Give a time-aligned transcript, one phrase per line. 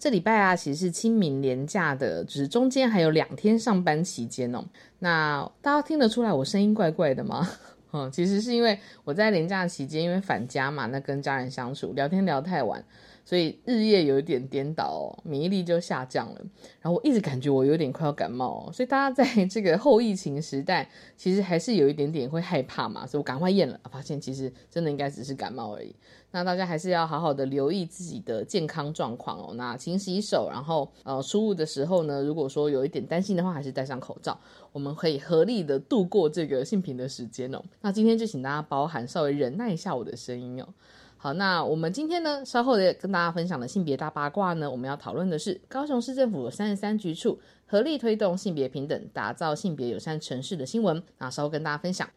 [0.00, 4.64] 这礼拜啊，其实是清明连假的，就是中间还有两天上班期间哦。
[4.98, 7.46] 那大家听得出来我声音怪怪的吗？
[7.92, 12.82] 嗯， 其实是因为我在连假期间，因为返家嘛，那跟家人相处聊天聊太晚，
[13.26, 16.40] 所以日夜有一点颠倒，免疫力就下降了。
[16.80, 25.94] 然后我一直感觉我有点快要感冒，所以大家在这个后疫情时代，其实还是有一点点会害怕嘛，所以我赶快验了，发现其实真的应该只是感冒而已。
[26.32, 29.54] 那大家还是要好好的留意自己的健康状况哦。
[29.54, 34.38] 那勤洗手，然后呃出入的时候呢，如果说有一点担心的话，还是戴上口罩。
[34.72, 37.60] 我们可以合力的度过这个性平的时间哦。
[37.80, 40.68] 那今天就请大家包涵，稍微忍耐一下我的声音哦。
[41.16, 51.02] 好，那我们今天呢，稍后的跟大家分享的性别大八卦呢，我们要讨论的是高雄市政府三十三局处合力推动性别平等，打造性别友善城市的新闻。
[51.18, 52.08] 那稍后跟大家分享。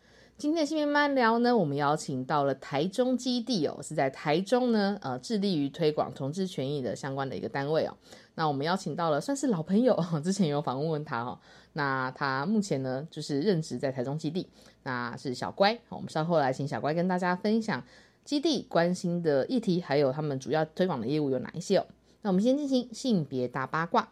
[0.43, 7.95] 今天的新闻慢聊呢，我们邀请到了台中基地哦，是在台中呢，呃，致力于推广同志权益的相关的一个单位哦。
[8.35, 11.39] 那我们邀请到了算是老朋友， 之前有访问问他哦。
[11.71, 14.45] 那他目前呢，就是任职在台中基地，
[14.83, 15.79] 那是小乖。
[15.87, 17.81] 我们稍后来请小乖跟大家分享
[18.25, 21.85] 基地关心的议题，还有他们主要推广的业务有哪一些哦。
[22.21, 24.09] 那我们先进行性别大八卦，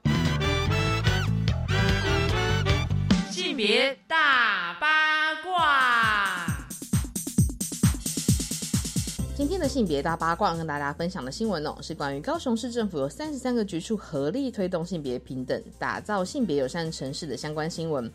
[3.29, 4.50] 性别大
[9.41, 18.09] 今天的性别大八卦跟大家分享的新闻哦，是关于高雄市政府有三十三个局处合力推动性别平等，打造性别友善城市的相关新闻。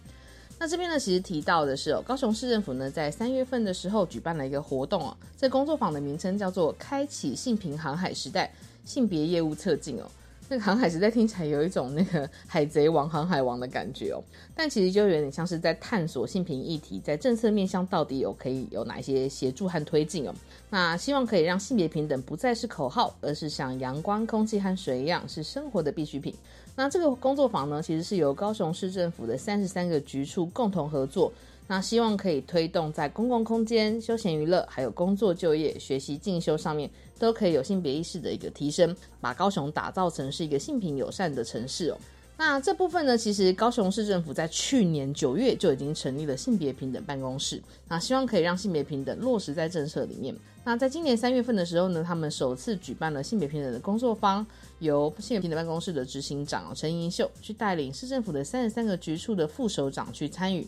[0.56, 8.48] 那这边呢，其实提到的是哦，高雄市政府呢在三月份的时候举办了一个活动哦，这工作坊的名称叫做“开启性平航海时代
[8.84, 10.08] 性别业务测进”哦。
[10.48, 14.22] 那个航海时代听起来有一种那个海贼王、航海王的感觉哦，
[14.54, 20.32] 但其实就有点像是在探索性平议题在政策面向到底有可以有哪些协助和推进哦。
[20.70, 26.32] 那希望可以让性别平等不再是口号，而是像阳光、空气和水一样是生活的必需品。
[26.76, 31.32] 那这个工作坊呢，其实是由高雄市政府的三十三个局处共同合作。
[31.68, 36.88] 那希望可以推动在公共空间、休闲娱乐、还有工作就业、学习进修上面，
[37.18, 41.98] 都可以有性别意识的一个提升，把高雄打造成是一个性平友善的城市哦。
[42.38, 50.36] 那这部分呢，其实高雄市政府在去年九月就已经成立了性别平等办公室，那希望可以让性别平等落实在政策里面。
[50.62, 54.46] 那在今年三月份的时候呢，他们首次举办了性别平等的工作坊，
[54.80, 60.66] 由性别平等办公室的执行长陈银秀去带领市政府的三十三个局处的副首长去参与。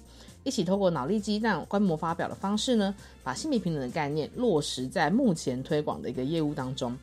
[0.48, 6.96] 一起透过脑力激荡观摩发表的方式呢，把性别平等的概念落实在目前推广的一个业务当中。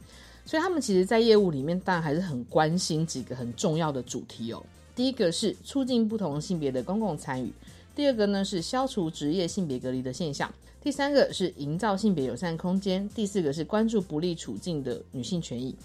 [0.48, 4.64] 所以他们其实，在业务里面，当然还是很关心几个很重要的主题哦。
[4.96, 7.50] 第一个是促进不同性别的公共参与；
[7.96, 10.50] 第二个呢是消除职业性别隔离的现象；
[10.82, 15.76] 第三个是营造性别友善空间；第四个是关注不利处境的女性权益。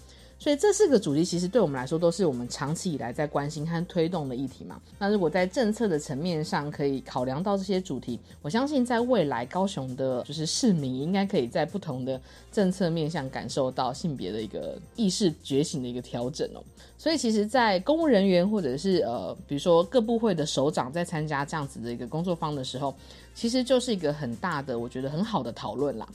[0.41, 4.81] 所以这四个主题其实对我们来说都是我们长期以来在关心和推动的议题嘛。
[4.97, 12.19] 那如果在政策的层面上可以考量到这些主题，我相信在未来高雄的就是市民应该可以在不同的
[12.51, 16.63] 政策面向感受到性别的一个意识觉醒的一个调整哦。
[16.97, 22.95] 所以其实，在公务人员或者是呃，比如说各部会的首长在参加这样子的一个工作坊的时候，
[23.35, 26.07] 其实就是一个很大的，我觉得很好的讨论啦。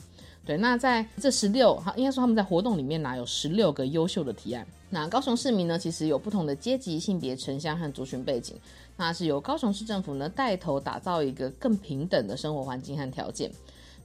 [0.47, 4.65] 对，那在这十六，哈，应该说他们在活动里面呢有十六个优秀的提案。
[4.89, 8.55] 那高雄市民呢，其实有不同的阶级、性别、城乡和族群背景，
[8.95, 13.51] 那是由高雄市政府呢带头打造一个更平等的生活环境和条件。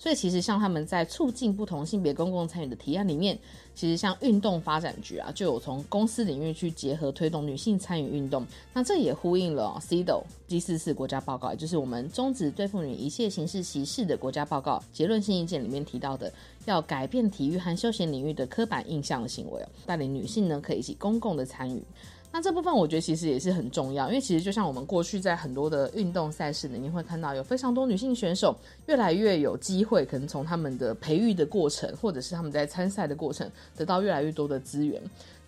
[0.03, 3.39] 所以其实像他们在促进不同性别公共参与的提案里面，
[3.73, 8.45] 其实像运动发展局啊，就有从公司领域去结合推动女性参与运动。
[8.75, 16.33] 那这也呼应了 CDO 第四次国家报告，也就是我们终止对妇女一切形式歧视的国家报告结论性意见里面提到的，
[16.65, 21.81] 要改变体育和休闲领域的刻板印象的行为哦，带领女性呢可以一起公共的参与。
[22.33, 28.57] 那这部分我觉得其实也是很重要，因为其实就像我们过去在很多的运动赛事里面会看到，有非常多女性选手
[28.87, 34.99] 越来越有机会，可能从他们的培育的过程，或者是他们在参赛的过程，得到越来越多的资源。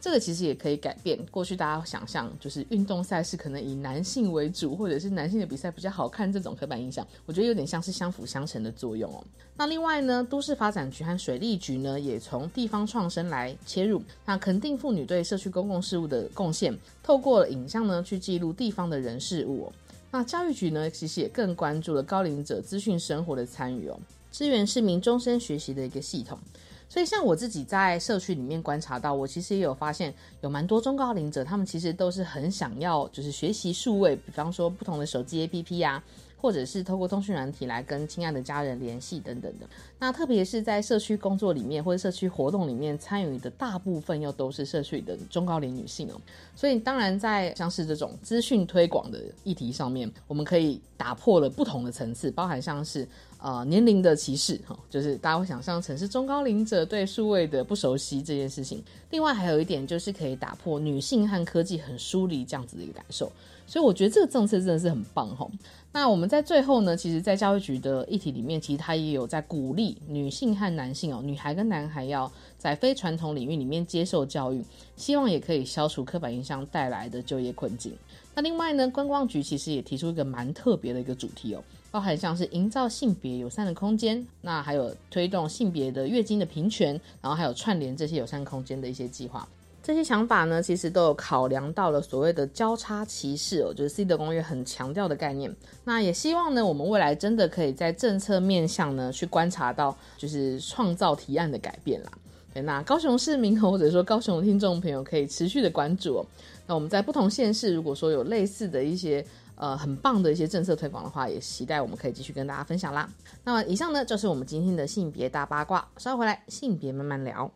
[0.04, 9.24] 这个其实也可以改变过去大家想象，就是运动赛事可能以男性为主，或者是男性的比赛比较好看这种刻板印象，我觉得有点像是相辅相成的作用哦。
[9.56, 19.72] 那另外呢，都市发展局和水利局呢，也从地方创生来切入，那肯定妇女对社区公共事务的贡献，透过影像呢去记录地方的人事物。
[20.10, 23.98] 那教育局呢，其实也更关注了高龄者资讯生活的参与哦，
[24.30, 26.38] 支援市民终身学习的一个系统。
[26.88, 36.02] 所以，像我自己在社区里面观察到，我其实也有发现，有蛮多中高龄者，他们其实都是很想要，就是学习数位，比方说不同的手机 APP 啊。
[36.36, 39.66] 或者是透过通讯软体来跟亲爱的家人联系等等的。
[39.98, 46.20] 那特别是在社区工作里面或者社区活动里面参与的大部分又都是社区的中高龄女性哦。
[46.54, 53.08] 所以当然在像是这种资讯推广的议题上面，我们可以打破了不同的层次，包含像是
[53.44, 58.82] 呃年龄的歧视哈，就是大家会想象成是中高龄者对数位的不熟悉这件事情。
[59.10, 63.30] 另外还有一点就是可以打破女性和科技很疏离这样子的一个感受。
[63.66, 65.46] 所以我觉得这个政策真的是很棒哈。
[65.92, 74.62] 那我们在最后呢，其实，在教育局的议题里面，其实他也有在鼓励女性和男性哦，女孩跟男孩要在非传统领域里面接受教育，
[74.96, 77.92] 希望也可以消除刻板印象带来的就业困境。
[78.34, 89.48] 那另外呢，观光局其实也提出一个蛮特别的一个主题哦，包含像是营造性别友善的空间，那还有推动性别的月经的平权，然后还有串联这些友善空间的一些计划。
[89.82, 95.54] 这些想法呢，其实都有考量到了所谓的交叉歧视哦，就是 C 的公约很强调的概念。
[95.84, 102.10] 那也希望呢，我们未来真的可以在政策面向呢，去观察到就是创造提案的改变啦。
[102.54, 106.26] 对，那高雄市民或者说高雄的听众朋友可以持续的关注哦。
[106.66, 109.22] 那我们在不同县市，如果说有类似的一些
[109.56, 113.10] 呃很棒的一些政策推广的话，也期待我们可以继续跟大家分享啦。
[113.42, 115.86] 那么以上呢，就是我们今天的性别大八卦。
[115.96, 117.50] 稍后回来，性别慢慢聊。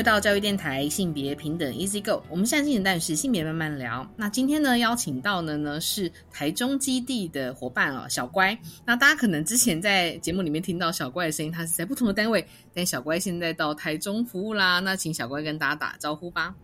[0.00, 4.10] 回到教育电台性别平等 Easy Go，我们现在进行的是性别慢慢聊。
[4.16, 8.58] 那今天呢，邀请到的呢是台中基地的伙伴哦，小乖。
[8.86, 12.42] 那大家可能之前在节目里面听到小乖的声音，他是在不同的单位，
[12.72, 14.80] 但小乖现在到台中服务啦。
[14.80, 16.54] 那请小乖跟大家打招呼吧。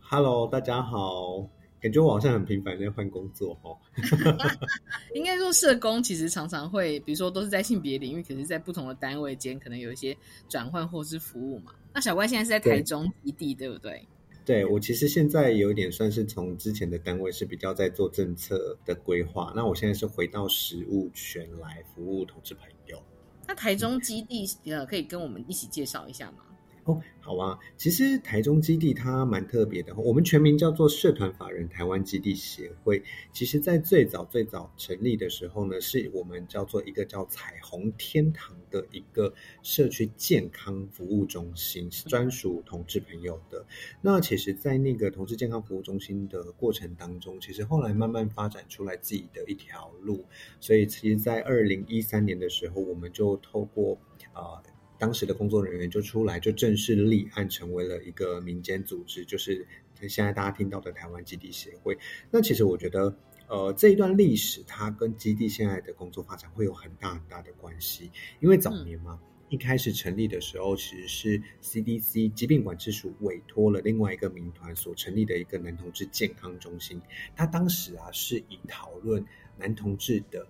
[0.00, 1.46] Hello，大家好。
[1.78, 3.76] 感觉我好像很频繁在换工作哦。
[5.14, 10.16] 应该说，社工其实常常会，比如说都是在性别领域，可是在不同的单位间，可能有一些
[10.48, 11.72] 转换或是服务嘛。
[11.96, 14.06] 那小怪现在是在台中基地，对不对？
[14.44, 23.02] 对我其实现在有点算是从之前的单位是比较在做政策的规划，那我现在是回到实务圈来服务同志朋友。
[23.48, 26.44] 那台中基地呃，可以跟我们一起介绍一下吗？
[26.86, 27.58] 哦，好啊。
[27.76, 33.02] 其实台中基地它蛮特别的，我们全名叫做社团法人台湾基地协会。
[33.32, 43.66] 其实，在最早最早成立的时候呢，是我们叫做一个叫彩虹天堂的一个社区健康服务中心，专属同志朋友的。
[44.00, 50.24] 那其实，在那个同志健康服务中心的过程当中，其实后来慢慢发展出来自己的一条路。
[50.60, 53.98] 所以，其实，在二零一三年的时候，我们就透过
[54.32, 54.62] 啊。
[54.98, 59.66] 当时的工作人员就出来，就正式立案，成为了一个民间组织，就是
[60.08, 61.96] 现在大家听到的台湾基地协会。
[62.30, 63.14] 那其实我觉得，
[63.48, 68.10] 呃，这一段历史它跟基地现在的工作发展会有很大很大的关系，
[68.40, 77.00] 因为早年嘛，一开始成立的时候，其实是 CDC 疾病管制署委托了另外一个民团所成立的一个男同志健康中心。
[77.34, 79.24] 他当时啊，是以讨论
[79.58, 80.46] 男同志的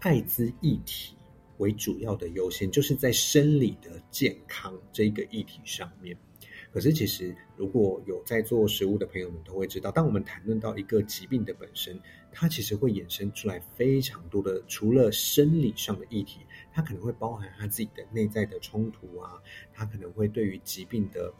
[0.00, 1.14] 艾滋议题。
[1.62, 6.16] 为主要的优先，就是在生理的健康这个议题上面。
[6.72, 12.00] 可是，其实如果有在做食物的朋友们都会知道，当我们谈论到一个疾病的本身，
[12.32, 16.40] 它其实会衍生出来非常多的，除了生理上的议题，
[16.72, 19.40] 它可能会包含他自己的内在的冲突啊，
[19.74, 21.32] 他可能会对于疾病的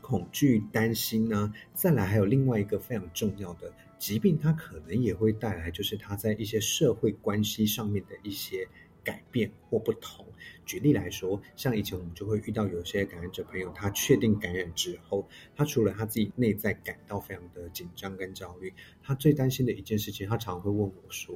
[0.00, 1.52] 恐惧、担心啊。
[1.74, 8.66] 再来，还有另外一个非常重要的疾病，它可能也会带来，就是他在一些社会关系上面的一些。
[9.06, 10.26] 改变或不同。
[10.64, 21.32] 举例来说，像以前我们就会遇到有些感染者朋友，他确定感染之后，他除了他自己内在感到非常的紧张跟焦虑，他最担心的一件事情，他常常会问我说：“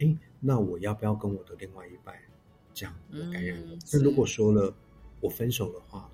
[0.00, 2.16] 诶，那我要不要跟我的另外一半
[2.72, 3.74] 讲我感染了？
[3.74, 4.74] 嗯那如果说了
[5.20, 6.10] 我分手的话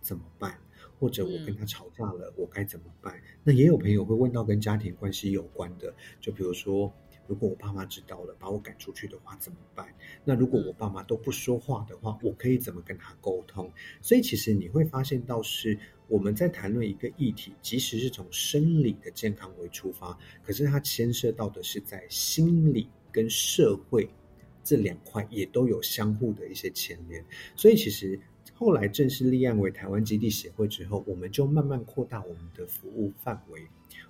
[0.00, 0.56] 怎么办？
[1.00, 3.20] 或者我跟他吵架了，我该怎么办？
[3.44, 6.92] 那也有朋友会问到跟家庭关系有关的，就比如说，
[7.28, 9.86] 如果我爸妈知道了把我赶出去的话怎么办？
[10.24, 13.70] 那如果我爸妈都不说话的话，我可以怎么跟他沟通？
[14.00, 24.08] 所以其实你会发现到是我们在谈论一个议题，即使是从生理的健康为出发，可是它牵涉到的是在心理跟社会
[24.64, 27.22] 这两块也都有相互的一些牵连。
[27.54, 28.18] 所以其实
[28.54, 33.60] 后来正式立案为台湾基地协会之后，我们就慢慢扩大我们的服务范围。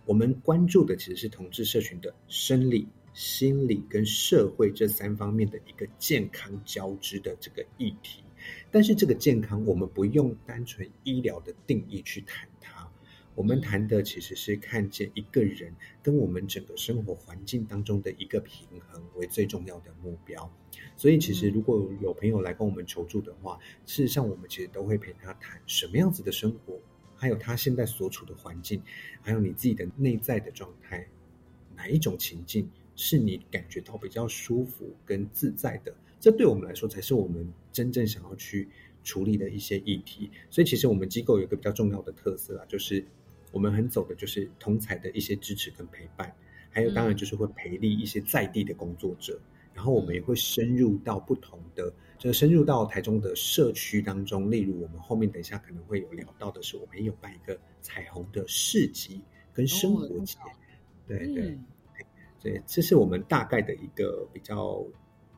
[0.07, 8.23] 我们关注的其实是同志社群的生理、心理跟社会这三方面的一个健康交织的这个议题。
[8.71, 12.89] 但是这个健康，我们不用单纯医疗的定义去谈它，
[13.35, 20.49] 我们谈的其实是看见一个人跟我们整个生活环境当中的一个平衡为最重要的目标。
[20.97, 26.81] 所以，其实如果有朋友来跟我们求助的话，事实上我们其实都会陪他谈什么样子的生活，
[27.17, 28.81] 还有他现在所处的环境，
[29.23, 31.09] 还有你自己的内在的状态，
[31.75, 35.95] 哪一种情境是你感觉到比较舒服跟自在的？
[36.19, 38.69] 这对我们来说才是我们真正想要去
[39.05, 40.29] 处理的一些议题。
[40.51, 43.03] 所以，其实我们机构有一个比较重要的特色啊，就是
[43.53, 46.35] 我们很走的就是同才的一些支持跟陪伴，
[46.71, 49.41] 还有当然就是会培力一些在地的工作者。
[49.73, 54.51] 然后我们也会深入到不同的，就深入到台中的社区当中。
[54.51, 59.21] 例如，我们后面等一下可能会有聊到的是，我们也有办一个彩虹的市集
[59.55, 60.37] 跟生活节。
[61.07, 61.65] 对对嗯
[62.41, 64.83] 对，这是我们大概的一个比较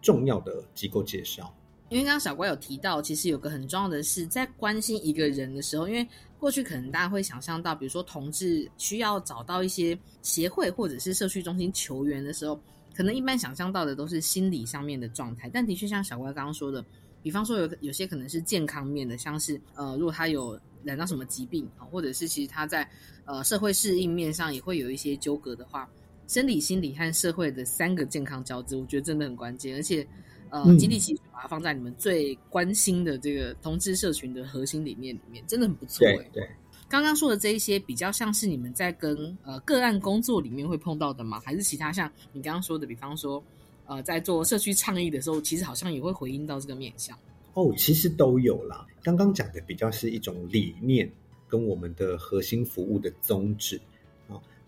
[0.03, 1.55] 重要的机构介绍。
[1.89, 6.07] 因为刚刚小乖有提到，其实有个很重要的是，在关心一个人的时候，因为
[6.39, 12.61] 过去可能大家会想象到，比如说同志需要找到一些协会或者是社区中心求援的时候，
[12.95, 16.85] 可能一般想象到的都是心理上面的状态，但的确像小乖刚刚说的，
[17.23, 22.89] 比方说有有些可能是健康面的，像是呃，如果他有染到什么疾病啊，或者是其实他在
[23.25, 25.91] 呃社会适应面上也会有一些纠葛的话，
[26.31, 30.07] 生理、心理和社会的三个健康交织，我觉得真的很关键，而且。
[30.53, 36.17] 呃，嗯基地其实把它放在你们最关心的这个同志社群的核心理念里面，真的很不错哎。
[36.33, 36.51] 对对。
[36.89, 41.41] 刚刚说的这一些，比较像是你们在跟呃个案工作里面会碰到的吗？
[41.45, 43.41] 还是其他像你刚刚说的，比方说
[43.87, 47.17] 呃在做社区倡议的时候，其实好像也会回应到这个面向。
[47.55, 48.85] 哦，其实都有啦。
[49.05, 51.09] 刚刚讲的比较是一种理念
[51.47, 53.81] 跟我们的核心服务的宗旨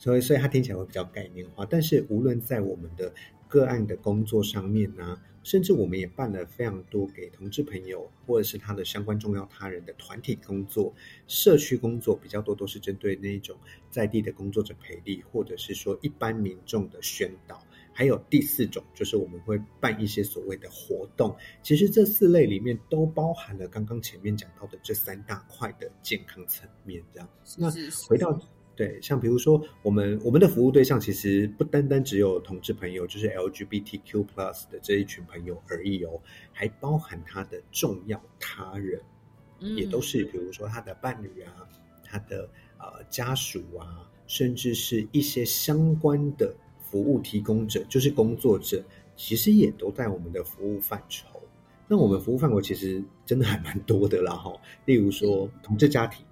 [0.02, 1.64] 所以所以它听起来会比较概念化。
[1.64, 3.14] 但是无论在我们的
[3.46, 10.92] 个案的工作上面呢、甚至我们也办了非常多给同志朋友或者是他的相关重要他人的团体工作、
[11.28, 13.56] 社区工作比较多，都是针对那一种
[13.90, 17.62] 在地的工作者培力，或者是说一般民众的宣导。
[17.94, 21.36] 还有第四种，就是我们会办一些所谓的活动。
[21.62, 27.02] 其实这四类里面都包含了刚刚前面讲到的这三大块的健康层面。
[27.12, 27.28] 这样，
[27.58, 27.70] 那
[28.08, 28.40] 回到
[28.74, 36.20] 对，像比如说我们我们的服务对象其实不单单只有同志朋友，就是 LGBTQ plus 的这一群朋友而已哦，
[36.52, 39.00] 还包含他的重要他人，
[39.60, 41.68] 嗯也都是比如说他的伴侣啊，
[42.02, 42.48] 他的
[42.78, 48.82] 呃家属啊，甚至是一些相关的服务提供者，就是工作者，
[49.16, 51.28] 其实也都在我们的服务范畴。
[51.86, 54.50] 那我们服务范围其实真的还蛮多的啦，哈。
[54.86, 56.31] 例如说同志家庭啊，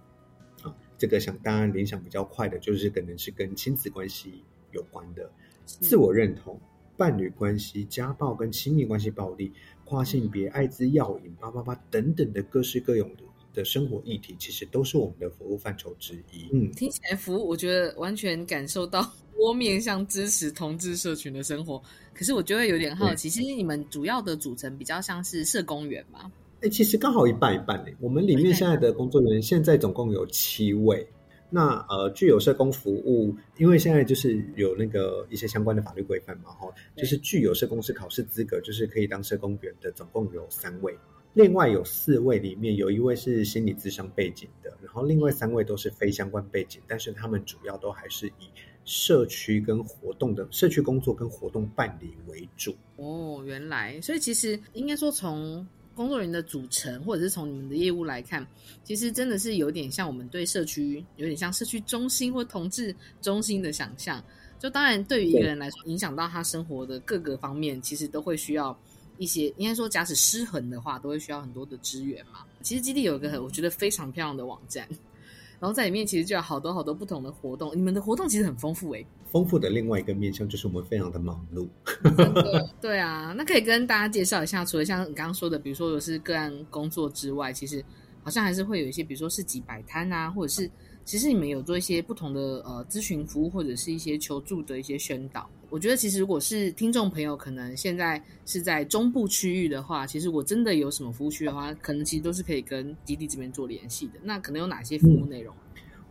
[1.00, 5.32] 这个想当然联想比较快的就是可能是跟亲子关系有关的，
[5.64, 6.60] 自我认同、
[6.98, 9.50] 伴侣关系、家暴跟亲密关系暴力、
[9.86, 13.22] 跨性别、艾滋药瘾、八八八等等的各式各样的
[13.54, 16.50] 的生活议题，其实都是我们的服务范畴之一。
[16.52, 21.82] 嗯，听起来服务，我觉得完全感受到多面向支持同志社群的生活。
[22.12, 26.30] 可是我就会有点好奇，其实你们主要的组成比较像是社工员嘛？
[26.62, 27.94] 哎，其实刚好一半一半诶。
[28.00, 31.06] 我们里面现在的工作人员现在总共有七位。
[31.52, 40.96] 那呃，具有社工服务，因为现在就是有那个一些相关的法律规范嘛，哈，就是具有社工师考试资格，就是可以当社工员的，总共有三位。
[41.32, 48.48] 另外有四位里面有一位是心理咨商背景的，然后另外三位都是非相关背景，但是他们主要都还是以
[48.84, 52.72] 社区跟活动的社区工作跟活动办理为主。
[52.94, 55.66] 哦，原来，所以其实应该说从
[56.00, 58.46] 工作人员的组成，或者是从你们的业务来看，
[58.82, 64.24] 其实真的是有点像我们对社区，有点像社区中心或同志中心的想象。
[64.58, 68.74] 就当然，对于一个人来说，影响到他生活的各个方面，其实都会需要
[69.18, 72.46] 一些，应该说，假使失衡的话，都会需要很多的支援嘛。
[72.62, 74.88] 其实基地有一个很我觉得非常漂亮的网站，
[75.58, 77.76] 然后在里面其实就有好多好多不同的活动。
[77.76, 81.68] 你们的活动其实很丰富诶、丰富的另外一个面向就是我们非常的忙碌。
[82.80, 87.84] 对啊，那可以跟大家介绍一下，除了像你刚刚说的，比如说有是个案工作之外，其实
[88.22, 90.70] 好像还是会有一些，比如说市集摆摊啊，或者是
[91.04, 95.48] 其实你们有做一些不同的呃咨询服务，或者是一些求助的一些宣导。
[95.70, 104.14] 我觉得其实如果是听众朋友，可能现在是在中部区域的话，其实我真的有什么服务区的话，可能其实都是可以跟基地这边做联系的。
[104.24, 105.54] 那可能有哪些服务内容？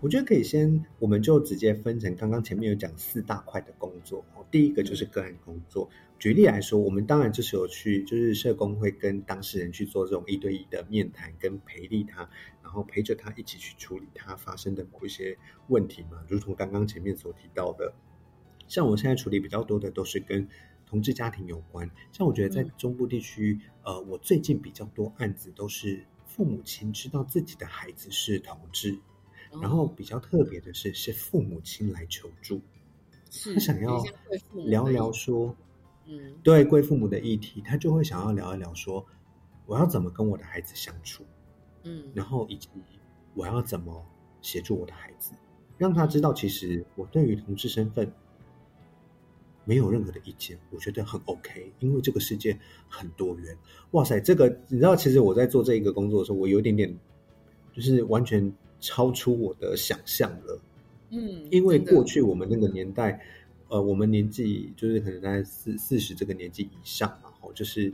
[0.01, 4.45] 我觉得可以先，我们就直接分成刚刚前面有讲四大块的工作哦。
[4.49, 12.29] 第一个就是个案工作，举例来说，我们当然就是有去，就是社工会跟当事人去做这种一对一的面谈，跟陪力他，
[12.63, 15.37] 然后陪着他一起去处理他发生的某一些
[15.67, 16.23] 问题嘛。
[16.29, 17.93] 如同刚刚前面所提到的，
[18.69, 20.47] 像我现在处理比较多的都是跟
[20.85, 21.91] 同志家庭有关。
[22.13, 28.97] 像我觉得在中部地区，呃，我最近比较多案子都是父母亲知道自己的孩子是同志。
[29.59, 32.61] 然后比较特别的是，是父母亲来求助，
[33.53, 34.03] 他想要
[34.53, 35.55] 聊聊说，
[36.05, 39.03] 嗯，对贵父母的议题，他就会想要聊一聊说，
[39.65, 41.25] 我要怎么跟我的孩子相处，
[41.83, 42.69] 嗯，然后以及
[43.33, 44.05] 我要怎么
[44.39, 45.31] 协助我的孩子，
[45.79, 48.13] 让他知道，其实我对于同志身份
[49.65, 52.55] 没有任何的意见，我觉得很 OK，因为这个世界
[52.87, 53.57] 很多元。
[53.91, 56.95] 哇塞，这个你知道，其实我在做这一个工作的时候，我有点点
[57.73, 58.53] 就是完全。
[58.79, 60.61] 超出我的想象了，
[61.09, 63.19] 嗯，因为过去我们那个年代，
[63.67, 67.91] 呃，我们年纪就是可能在四四十这个年纪以上，嘛后就是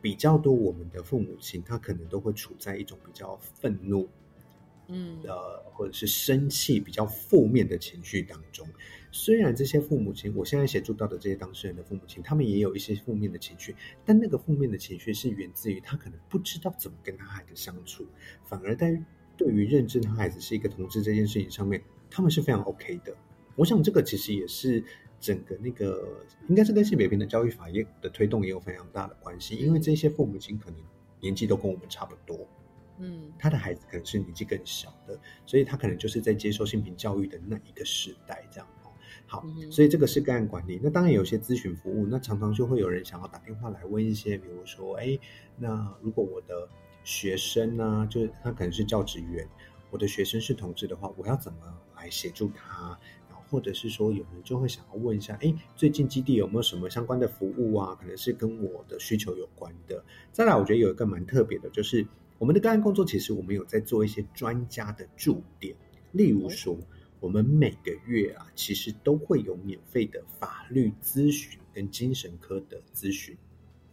[0.00, 4.08] 比较多我们的父母亲，他可能都会处在一种比较愤怒，
[4.88, 8.66] 嗯，呃，或者是生气、比较负面的情绪当中。
[9.12, 18.06] 虽然这些父母亲，我现在协助到的这些当事人的父母亲，他们也有一些负面的情绪，但那个负面的情绪是源自于他可能不知道怎么跟他孩子相处，
[18.42, 18.98] 反而在。
[19.36, 23.14] 对于认知他孩子是一个同志这件事情上面，他们是非常 OK 的。
[23.56, 24.82] 我想这个其实也是
[25.20, 26.06] 整个那个
[26.48, 29.56] 应该是跟性别平等教育法也的推动也有非常大的关系。
[29.56, 30.80] 因为这些父母亲可能
[31.20, 32.46] 年纪都跟我们差不多，
[32.98, 38.90] 嗯，他的孩子可能是年纪更小的，所以他可能就是在接受性平教育的那一个时代这样哦。
[39.26, 40.78] 好，所以这个是个案管理。
[40.82, 45.18] 那当然有些咨询服务，那常常就会有人想要打电话来问一些，比如说，哎，
[45.56, 46.68] 那如果我的
[47.04, 49.46] 学生呢，就是他可能是教职员，
[49.90, 51.58] 我的学生是同志的话，我要怎么
[51.94, 52.98] 来协助他？
[53.28, 57.94] 然后或者是说，有人就会想要问一下，哎，最近基地有没有什么相关的服务啊？
[58.00, 60.02] 可能是跟我的需求有关的。
[60.32, 62.06] 再来，我觉得有一个蛮特别的，就是
[62.38, 65.76] 我们的个案工作，其实我们有在做一些专家的驻点，
[66.12, 66.74] 例如说，
[67.20, 73.36] 我们每个月啊，其实都会有免费的法律咨询跟精神科的咨询。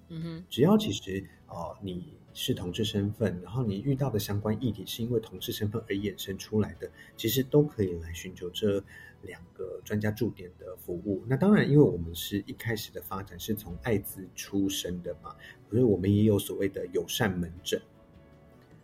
[0.07, 2.13] 嗯哼，只要其实哦，你。
[2.33, 8.83] 是同志身份，然后你遇到的相关议题是因为同志身份而衍生出来的，其实都可以来寻求这
[9.23, 11.23] 两个专家驻点的服务。
[11.27, 15.35] 那当然，因为我们是一开始的发展是从艾滋出生的嘛，
[15.69, 17.81] 所以我们也有所谓的友善门诊，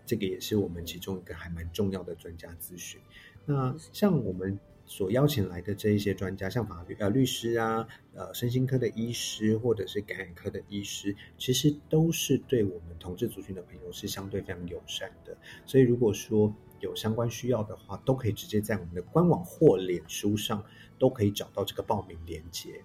[0.05, 2.99] 这个也是我们其中一个还蛮重要的专家咨询。
[3.45, 4.59] 那像我们。
[4.87, 15.37] 所邀请来的这一些专家，像法律呃律师啊，呃身心科的医师，或者是感染科的医师，其实都是对我们同志族群的朋友是相对非常友善的。
[15.65, 20.63] 所以如果说有相关需要的话，都可以直接在我们的官网或脸书上
[20.97, 22.81] 都可以找到这个报名链接，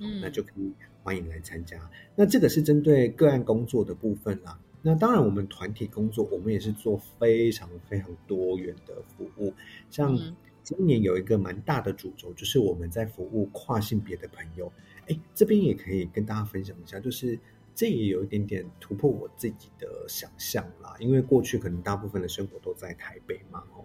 [0.00, 0.72] 嗯，那就可以
[1.04, 1.88] 欢迎来参加。
[2.16, 4.58] 那这个是针对个案工作的部分啦。
[4.82, 9.54] 那当然，我们团体工作，我们也是做非常非常多元的服务，
[9.88, 10.18] 像。
[10.64, 14.72] 今年有一个蛮大的主轴，就是我们在服务跨性别的朋友。
[15.06, 17.38] 哎，这边也可以跟大家分享一下，就是
[17.74, 20.96] 这也有一点点突破我自己的想象啦。
[20.98, 23.84] 因为过去可能大部分的生活都在台北嘛，哦。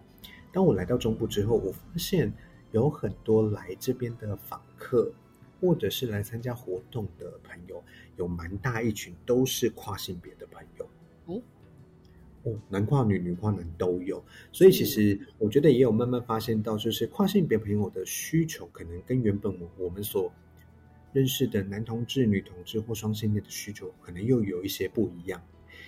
[0.54, 2.34] 当我来到中部之后，我发现
[2.72, 5.12] 有很多来这边的访客，
[5.60, 7.84] 或者是来参加活动的朋友，
[8.16, 10.90] 有蛮大一群都是跨性别的朋友。
[11.26, 11.42] 哦。
[12.50, 20.32] 哦，男跨女、女跨男都有，所以其实我觉得也有慢慢发现到，就是跨性别朋友的需求，可能跟原本我我们所
[21.14, 25.42] 认识的男同志、女同志或双性恋的需求，可能又有一些不一样。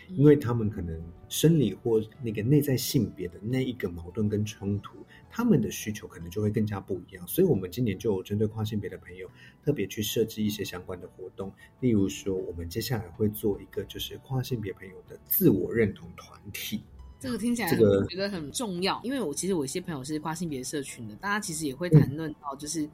[0.09, 4.97] 因为他们可能生理或那个内在性别的那一个矛盾跟冲突，
[5.29, 7.27] 他们的需求可能就会更加不一样。
[7.27, 9.29] 所以，我们今年就有针对跨性别的朋友，
[9.63, 11.51] 特别去设置一些相关的活动。
[11.79, 16.83] 例如说，我们接下来会做一个就是跨性别朋友的自我认同团体。
[17.19, 22.89] 这个听起来这个觉得很重要，因为我其实我一些朋友是跨性别社群的，大家其实也会谈论到就是。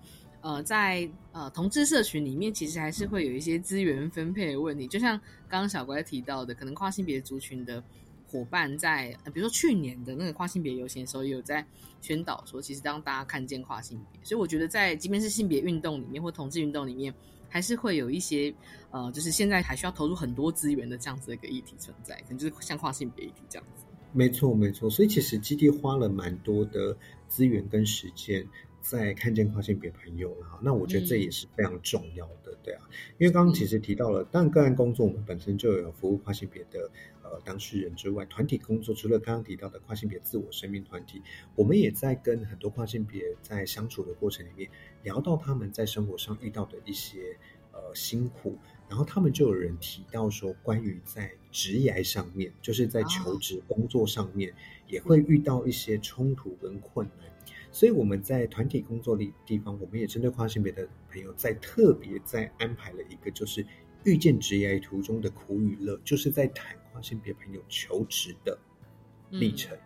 [0.48, 4.88] 呃，在呃同志社群里面，其实还是会有一些资源分配的问题。
[4.88, 7.84] 就像刚刚小乖提到的，可能跨性别族群的
[8.26, 11.66] 伙伴在，比如说去年的那个跨性别游行的时候，有在
[12.02, 14.24] 宣导说，其实让大家看见跨性别。
[14.24, 17.14] 所以我觉得，在即便是性别运动里面或同志运动里面，
[17.50, 18.54] 还是会有一些
[18.92, 23.84] 呃，就是现在还需要投入很多资源的这样子的一个议题存在，可能就是像跨性别议题这样子。
[24.14, 24.90] 没错，没错。
[24.90, 28.48] 所以其实基地花了蛮多的资源跟时间。
[28.90, 36.90] 在看见跨性别朋友了哈，那我觉得这也是非常重要的，对啊，因为刚刚其实提到了，当然个案工作我们本身就有服务跨性别的
[37.22, 41.22] 呃当事人之外，团体工作除了刚刚提到的跨性别自我生命团体，
[41.56, 44.70] 我们也在跟很多跨性别在相处的过程里面
[45.04, 47.38] 聊到他们在生活上遇到的一些
[47.74, 54.54] 呃辛苦，然后他们就有人提到说，关于在职业上面，就是在求职工作上面
[54.88, 57.28] 也会遇到一些冲突跟困难。
[57.78, 63.64] 所以我们在团体工作的地方，我们也针对跨性别的朋友，在特别在安排了一个，就是
[64.04, 68.58] 遇见职业途中的苦与乐，就是在谈跨性别朋友求职的
[69.30, 69.78] 历程。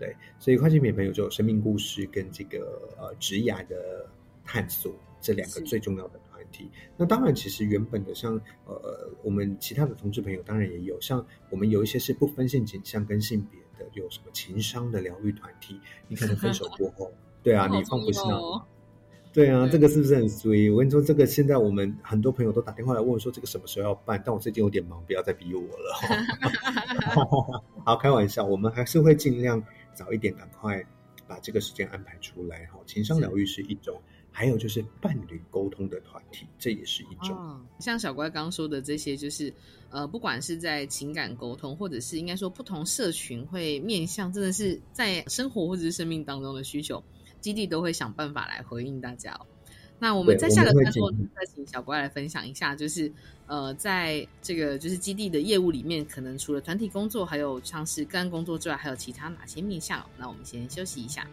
[0.00, 4.10] 对，所以跨性别朋友就有生命故事跟这个呃职业的
[4.44, 6.68] 探索这两个最重要的团体。
[6.96, 8.34] 那当然，其实原本的像
[8.66, 13.60] 呃我们其他的同志朋友，当然也有，像我们有一些是不分性倾向跟性别。
[13.92, 15.80] 有什么情商的疗愈团体？
[16.08, 18.22] 你可能分手过后， 对啊，你放不下，
[19.32, 20.70] 对啊，这个是不是很衰？
[20.70, 24.22] 我跟你说，这个现在我们很多朋友都打电话来问说，这个什么时候要办？
[24.24, 27.62] 但我最近有点忙，不要再逼我了。
[27.84, 29.62] 好，开玩笑，我们还是会尽量
[29.94, 30.84] 早一点，赶快
[31.26, 32.66] 把这个时间安排出来。
[32.66, 34.00] 哈，情商疗愈是一种。
[34.32, 37.60] 还有就是伴侣沟通的团体，这也是一种。
[37.78, 39.52] 像小乖刚刚说的这些，就是
[39.90, 47.00] 呃，不管是在情感沟通，或者是应该说不同社群会面向，真的是在生活或者是生命当中的需求，
[47.40, 49.38] 基地都会想办法来回应大家。
[49.98, 53.12] 那我们在下个段落再请小乖来分享一下，就是
[53.46, 60.04] 呃，在这个就是基地的业务里面，可能除了团体工作，还有像是个人工作之外，还有其他哪些面向？
[60.18, 61.24] 那我们先休息一下。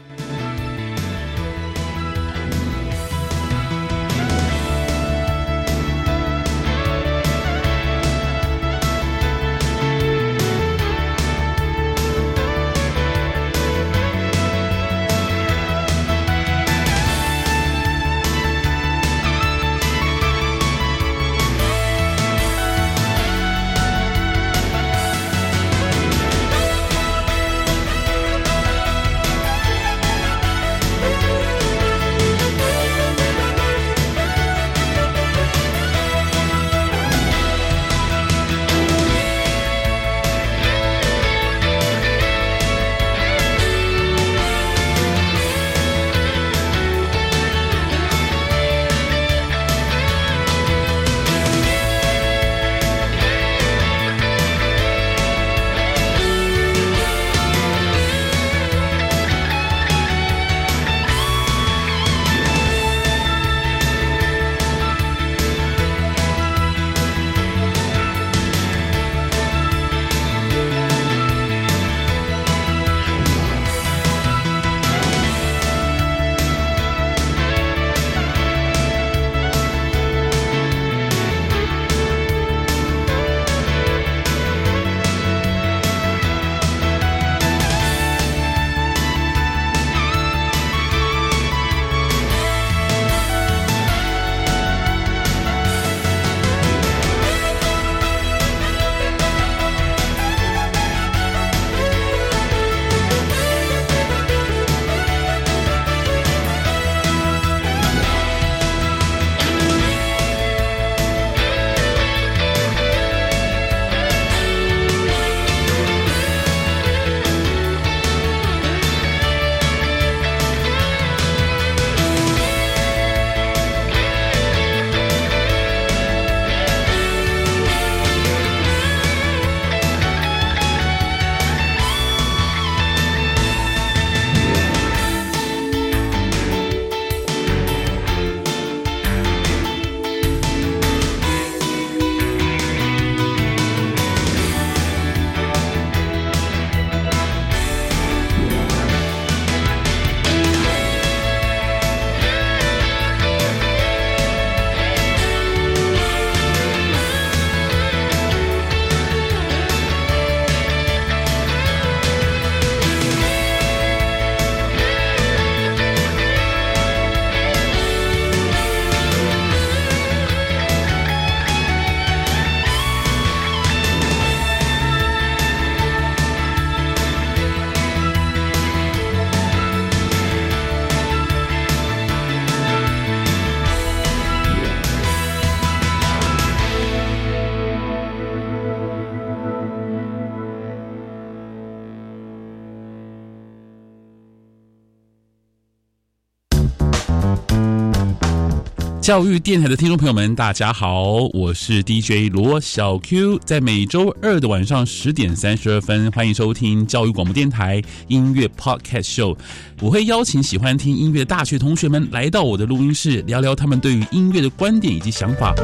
[199.10, 209.36] 教育电台的听众朋友们，大家好，我是 DJ 罗小 Q，在每周二的晚上十点三十二分，欢迎收听教育广播电台音乐 Podcast Show。
[209.82, 215.56] 我会邀请喜欢听音乐的大学同学们来到我的录音室，聊聊他们对于音乐的观点以及想法。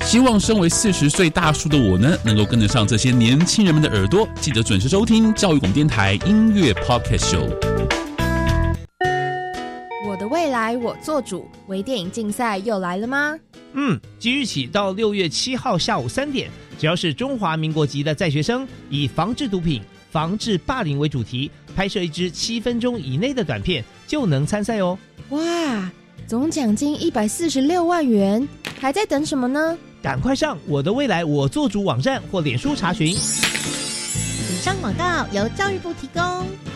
[0.00, 4.26] 希望身为四十岁大叔的我呢，能够跟得上这些年轻人们的耳朵。
[4.40, 7.97] 记得准时收听教育广播电台音乐 Podcast Show。
[10.28, 13.38] 未来我做主，微电影竞赛又来了吗？
[13.72, 24.98] 嗯，即日起到六月七号下午三点，只要是中华民国籍的在学生，以防治毒品、防治霸凌为主题，拍摄一支七分钟以内的短片，就能参赛哦。
[25.30, 25.90] 哇，
[26.26, 28.46] 总奖金一百四十六万元，
[28.80, 29.76] 还在等什么呢？
[30.02, 33.08] 赶快上我的未来我做主网站或脸书查询。
[33.08, 36.67] 以上广告由教育部提供。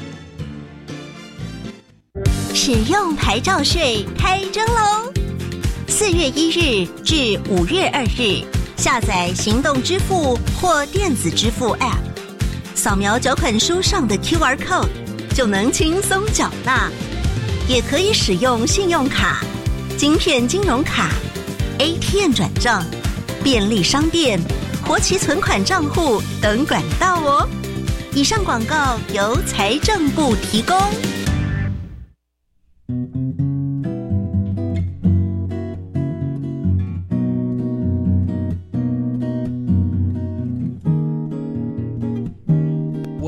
[2.65, 5.13] 使用牌照税开征喽！
[5.89, 8.45] 四月一日至五月二日，
[8.77, 11.99] 下载行动支付或电子支付 App，
[12.77, 14.87] 扫描缴款书上的 QR code
[15.35, 16.89] 就能轻松缴纳。
[17.67, 19.43] 也可以使用信用卡、
[19.99, 21.11] 金片金融卡、
[21.79, 22.85] ATM 转账。
[23.43, 24.41] 便利商店、
[24.87, 27.49] 活期存款账户等管道哦。
[28.15, 30.79] 以上广告由财政部提供。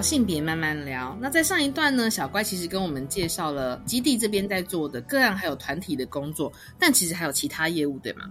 [0.00, 1.16] 性别慢慢聊。
[1.20, 8.30] 那在上一段呢，小乖其实跟我们介绍了基地这边在做的个案还有团体的工作，但其实还有其他业务，对吗？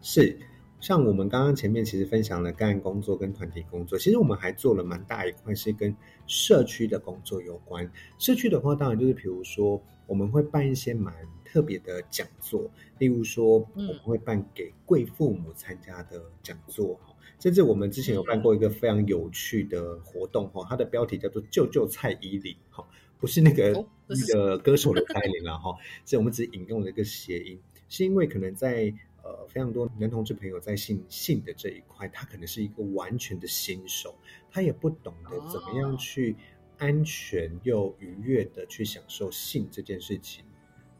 [0.00, 0.38] 是，
[0.80, 5.94] 像我们刚刚前面其实分享了个案工作跟团体工作，其实我们还做了蛮大一块是跟
[6.26, 7.88] 社区的工作有关。
[8.18, 17.11] 社区的话，当然就是比如说我们会办一些蛮特别的讲座，例如说我们会办给贵父母参加的讲座哈。
[17.42, 22.86] 甚至我们之前有办过一个非常有趣的活动哈，它的标题叫做“救救蔡依林”哈，
[23.18, 25.76] 不是那个、哦那个歌手的蔡依林了哈，
[26.06, 34.14] 是我们只引用了一个谐音，是因为可能在呃非常多男同志朋友在性性的这一块，他可能是一个完全的新手，
[34.48, 36.36] 他也不懂得怎么样去
[36.78, 40.44] 安全又愉悦的去享受性这件事情。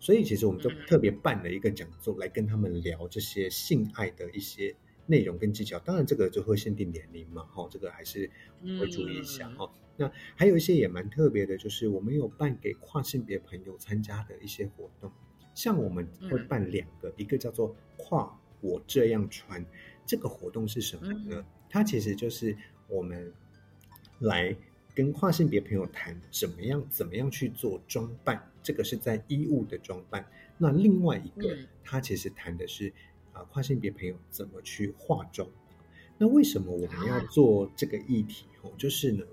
[0.01, 4.75] 所以其实我们就特别办了一个讲座来跟他们聊这些性爱的一些
[5.13, 5.79] 内容跟技巧。
[5.81, 8.31] 当然这个就会限定年龄嘛，哈，这个还是
[8.81, 9.71] 会注意一下哈。
[9.99, 15.13] 那还有一些也蛮特别的，就是我们有办给跨性别朋友参加的一些活动，
[15.55, 19.63] 像我们会办两个，一个叫做“跨我这样穿”，
[20.07, 21.45] 这个活动是什么呢？
[21.69, 22.57] 它其实就是
[22.89, 23.31] 我们
[24.21, 24.57] 来
[24.95, 30.27] 跟跨性别朋友谈怎么样怎么样去做装扮，这个是在衣物的装扮。
[30.57, 32.93] 那另外一个，嗯它其实谈的是
[33.33, 35.49] 啊、跨性别朋友怎么去化妆。
[36.19, 38.47] 那为什么我们要做这个议题？
[38.63, 39.25] 哦，就是呢，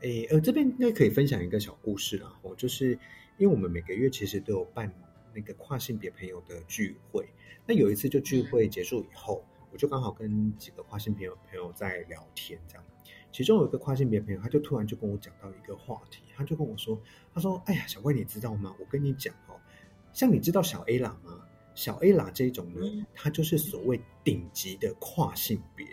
[0.00, 2.32] 诶，呃，这边应该可以分享一个小故事啦。
[2.42, 2.92] 哦，就是
[3.36, 4.90] 因为我们每个月其实都有办
[5.34, 7.28] 那个跨性别朋友的聚会。
[7.66, 12.84] 那有一次就聚会结束以后，我就刚好跟几个跨性别朋友在聊天，这样。
[13.30, 17.00] 其中有一个跨性别朋友，他就突然就跟我讲到一个话题，他就跟我说
[17.32, 18.74] ：“他说，哎呀，小怪，你知道吗？
[18.80, 19.54] 我跟你讲哦，
[20.12, 21.38] 像你知道小 A 啦吗？
[21.80, 25.86] 小 A 啦这种呢，它就是所谓顶级的跨性别，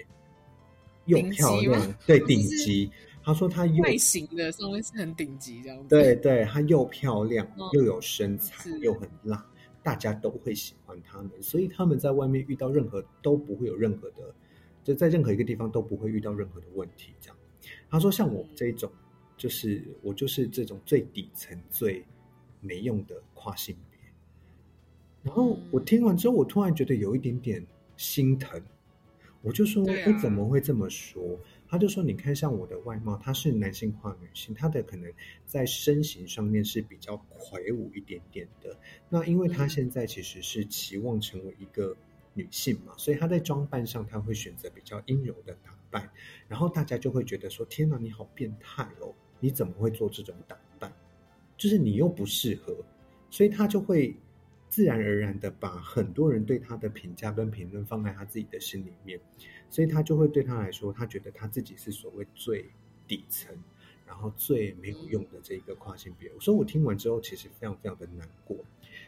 [1.06, 2.91] 又漂亮，对， 顶级。
[3.23, 5.88] 他说他又外形的稍微是很顶级这样子。
[5.88, 9.45] 对对，她又漂亮嗯又有身材又很辣，
[9.82, 14.36] 大家都会喜欢他们，所以他们在外面遇到任何都不会有任何的，
[14.84, 17.13] 就在任何一个地方都不会遇到任何的问题。
[17.21, 17.38] 这样，
[17.89, 18.91] 他说像我这种，
[19.38, 22.06] 就是我就是这种最底层最
[22.60, 23.87] 没用的跨性别。
[25.28, 27.62] 然后我听完之后，我突然觉得有一点点
[27.98, 28.62] 心疼，
[29.42, 31.38] 我就说：“哎、对啊怎么会这么说？”
[31.68, 35.12] 他就说：“你看，像我的外貌，他是男性化女性，他的可能
[35.46, 38.74] 在身形上面是比较魁梧一点点的。
[39.10, 41.94] 那因为他现在其实是期望成为一个
[42.34, 46.10] 女性嘛，所以他在装扮上他会选择比较阴柔的打扮，
[46.48, 49.13] 然后大家就会觉得说：天哪，你好变态哦！
[49.42, 50.90] 你怎么会做这种打扮？
[51.58, 52.74] 就是你又不适合，
[53.30, 54.16] 所以他就会。”
[54.69, 59.19] 自然而然的把很多人对他的评价跟评论放在他自己的心里面，
[59.69, 62.65] 所以他就会对他来说，他觉得他自己是所谓最
[63.08, 63.56] 底层，
[64.06, 66.30] 然后最没有用的这一个跨性别。
[66.39, 68.58] 所以我听完之后，其实非常非常的难过。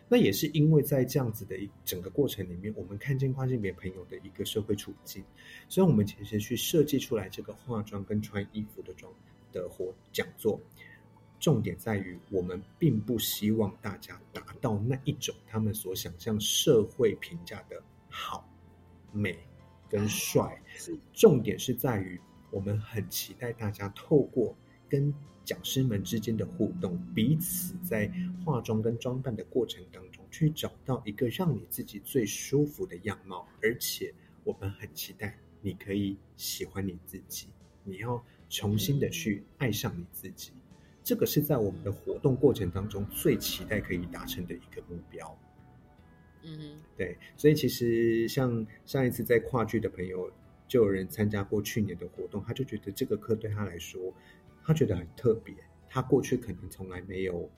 [0.08, 5.24] 那也是因为在这样子的一整个过程里面，我们看见跨性别朋友的一个社会处境，
[5.67, 9.13] 所以我们其实去设计出来这个化妆跟穿衣服的装
[9.52, 10.60] 的活讲座。
[11.39, 18.47] 重点在于，我们并不希望大家达到那一种他们所想象社会评价的好、
[19.13, 19.38] 美
[19.89, 20.62] 跟帅。
[21.13, 22.19] 重点是在于，
[22.52, 24.54] 我们很期待大家透过
[24.89, 25.13] 跟
[25.45, 28.12] 讲师们之间的互动，彼此在
[28.45, 33.47] 化妆跟装扮的过程当中，去找到一个让你自己最舒服的样貌。
[33.62, 37.47] 而且，我们很期待你可以喜欢你自己，
[37.84, 40.52] 你要重新的去爱上你自己。
[41.10, 45.39] 这个是在我们的活动过程当中最期待可以达成的一个目标。
[46.43, 50.32] 嗯，对，所以其实像上一次在跨剧的朋友，
[50.67, 54.13] 就有人参加过去年的活动，他就觉得这个课对他来说，
[54.63, 55.56] 他觉得很特别，
[55.89, 57.50] 他过去可能从来没有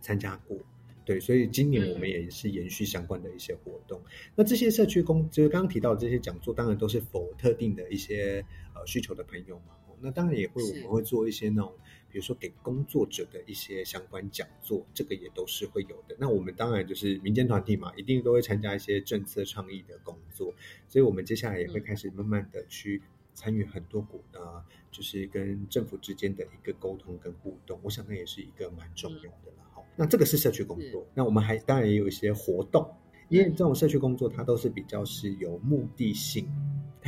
[0.00, 0.56] 参加过。
[1.04, 4.00] 对，所以今年我们也是延续相关的一些活动。
[4.36, 8.46] 那这些社区工，就是刚刚提到的这些讲座，当然都是否特定的一些
[8.76, 9.74] 呃需求的朋友嘛。
[10.02, 11.72] 那当然也会，我们会做一些那种。
[12.10, 16.16] 比如说给工作者的一些相关讲座，这个也都是会有的。
[16.18, 20.54] 那我们当然就是民间团体嘛，一定都会参加一些政策倡议的工作。
[20.88, 23.02] 所以，我们接下来也会开始慢慢的去
[23.34, 27.78] 参与很多股啊，就是跟政府之间的一个沟通跟互动。
[27.82, 29.82] 我想那也是一个蛮重要的了哈。
[29.94, 32.90] 那这个是社区工作，那我们还当然也有一些活动，
[33.28, 36.48] 因为这种社区工作它都是比较是有目的性，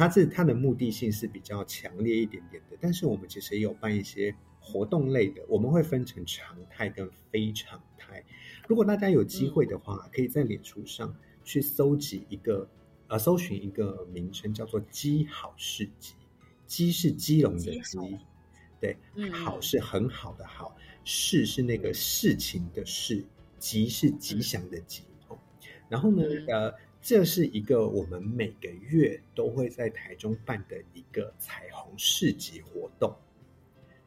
[0.00, 2.76] 它是它的目的性是比较强烈一点点的。
[2.80, 4.34] 但是我们其实也有办一些。
[4.62, 8.22] 活动类的，我们会分成常态跟非常态。
[8.68, 12.68] 如果大家有机会的话，可以在脸书上去搜集一个，
[13.08, 16.12] 呃，搜寻一个名称叫做“基好市集”。
[16.68, 17.98] 基是基隆的基，
[18.78, 18.94] 对，
[19.32, 23.24] 好是很好的好，事是那个事情的事，
[23.58, 25.04] 吉是吉祥的吉。
[25.88, 33.14] 然后呢，呃，这是一个我们每个月都会在台中办的一个彩虹市集活动。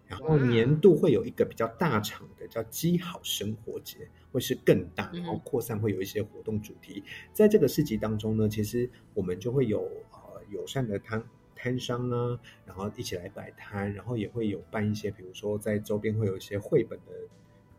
[0.06, 7.03] 然后年度会有一个比较大场的，叫“基好生活节”，会是更大，然后扩散会有一些活动主题。
[7.32, 11.23] 在这个市集当中呢，其实我们就会有呃友善的摊
[11.56, 17.13] 摊商啊，然后一起来摆摊，然后也会有办一些，比如说在周边会有一些绘本的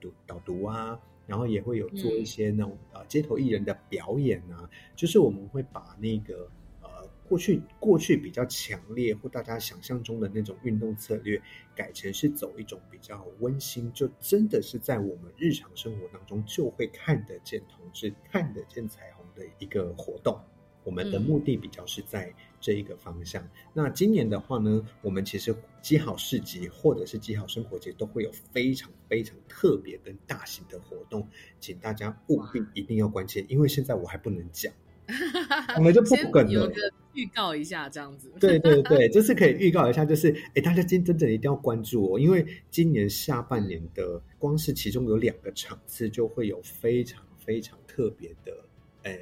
[0.01, 6.49] 读导读啊，然后也会有做一些那种呃街头艺人的表演啊，就是我们会把那个
[6.83, 6.89] 呃。
[7.27, 11.41] 过去过去比较强烈或大家想象中的那种运动策略，
[11.75, 20.39] 改成是走一种比较温馨，就真的是在我们日常生活当中就会看得见同志、看得见彩虹的一个活动。
[20.85, 22.31] 我们的目的比较是在
[22.65, 23.47] 这一个方向。
[23.75, 31.29] 那今年的话呢，我们其实基好市集或者是基好生活节都会有非常非常特别跟大型的活动，
[31.61, 34.73] 请大家务必一定要关切，因为现在我还不能讲。
[35.77, 36.73] 我们就不梗了
[37.13, 38.33] 预告一下，这样子。
[38.41, 48.65] 对对对，就是可以预告一下，就是哎，大家今真的一定要关注哦，因为今年下半年的光是其中有两个场次，就会有非常非常特别的
[49.03, 49.13] 呃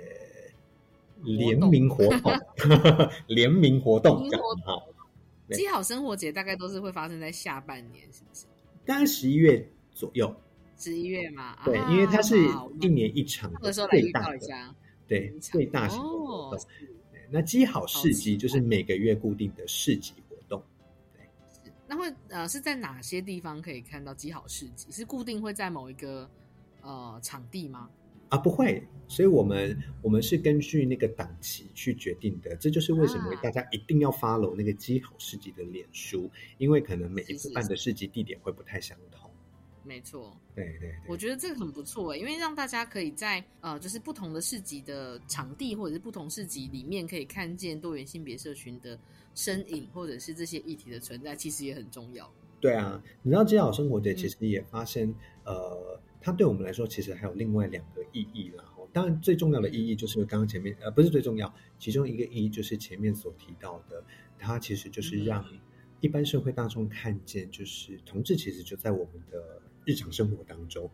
[1.39, 2.33] 联名活动，
[3.27, 4.29] 联名活动
[5.49, 8.47] 这样好生活节大概都是会发生在下半年，是不是？
[8.85, 10.35] 大概十一月左右。
[10.79, 12.37] 十一月嘛，对，因为它是
[12.81, 14.75] 一年一场，的时候告一下。
[15.07, 16.67] 对，最大型的活动。
[17.31, 20.61] 那基好市集就是每个月固定的市集活动。
[21.15, 24.91] 对，那会呃是在哪些地方可以看到基好市集？
[24.91, 26.29] 是固定会在某一个
[26.81, 27.89] 呃场地吗？
[28.33, 28.83] 啊，不会。
[29.09, 32.57] 所以我们我们是根据那个档期去决定的。
[32.57, 39.31] 这就是为什么大家一定要 follow 那个基好市集的脸书，因为可能每一次办的市集地点会不太相同。
[39.85, 48.99] 没错，对对，我觉得这个很不错诶，因为让大家可以在呃，就是不同的市集的场地或者是不同市集里面，可以看见多元性别社群的
[49.35, 52.33] 身影，或者是这些议题的存在，其实也很重要。
[52.61, 55.13] 对啊，你知道，基好生活节其实也发生
[55.45, 58.65] 呃，它对我们来说其实还有另外两个意义啦。
[58.77, 64.05] 哦当然，最重要的意义就是刚刚前面呃，不是最重要，其中一个意义就是前面所提到的，
[64.39, 65.43] 它其实就是让
[66.01, 70.91] 一般社会大众看见，就是同志其实就在我们的日常生活当中，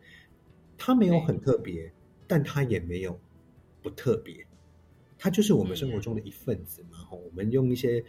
[0.77, 1.91] 它没有很特别，
[2.25, 3.19] 但它也没有
[3.81, 4.47] 不特别，
[5.17, 6.97] 它就是我们生活中的一份子嘛。
[6.99, 8.01] 吼，我们用一些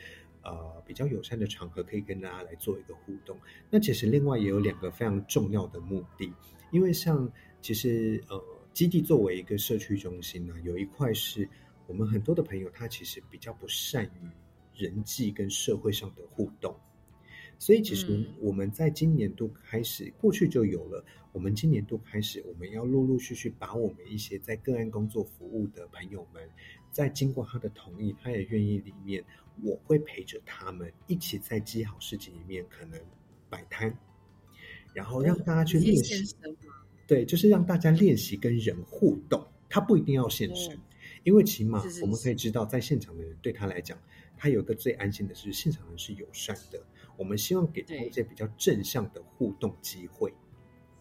[0.42, 3.36] 呃比较友善的场合，可以跟大家来做一个互动。
[3.70, 6.32] 那其实另外也有两个非常重要的目的，
[6.70, 8.42] 因为像其实呃
[8.72, 11.48] 基地作为一个社区中心呢、有一块是
[11.86, 16.74] 我们很多的朋友他其实比较不善于人际跟社会上的互动。
[17.58, 21.04] 所以，其实嗯我们在今年度开始，过去就有了。
[21.32, 26.48] 我们今年度开始，我们要陆陆续续把我们一些在个案工作服务的朋友们，
[26.90, 29.22] 在经过他的同意，他也愿意里面，
[29.62, 32.98] 我会陪着他们一起在基好市集里面可能
[33.50, 33.94] 摆摊，
[34.94, 36.34] 然后让大家去练习。
[37.06, 40.78] 对，就是让大家练习跟人互动，他不一定要现身，
[41.24, 43.98] 因为起码我们可以知道，在现场的人对他来讲，
[44.36, 46.80] 他有一个最安心的是，现场人是友善的。
[47.16, 50.32] 我们希望给他一些比较正向的互动机会，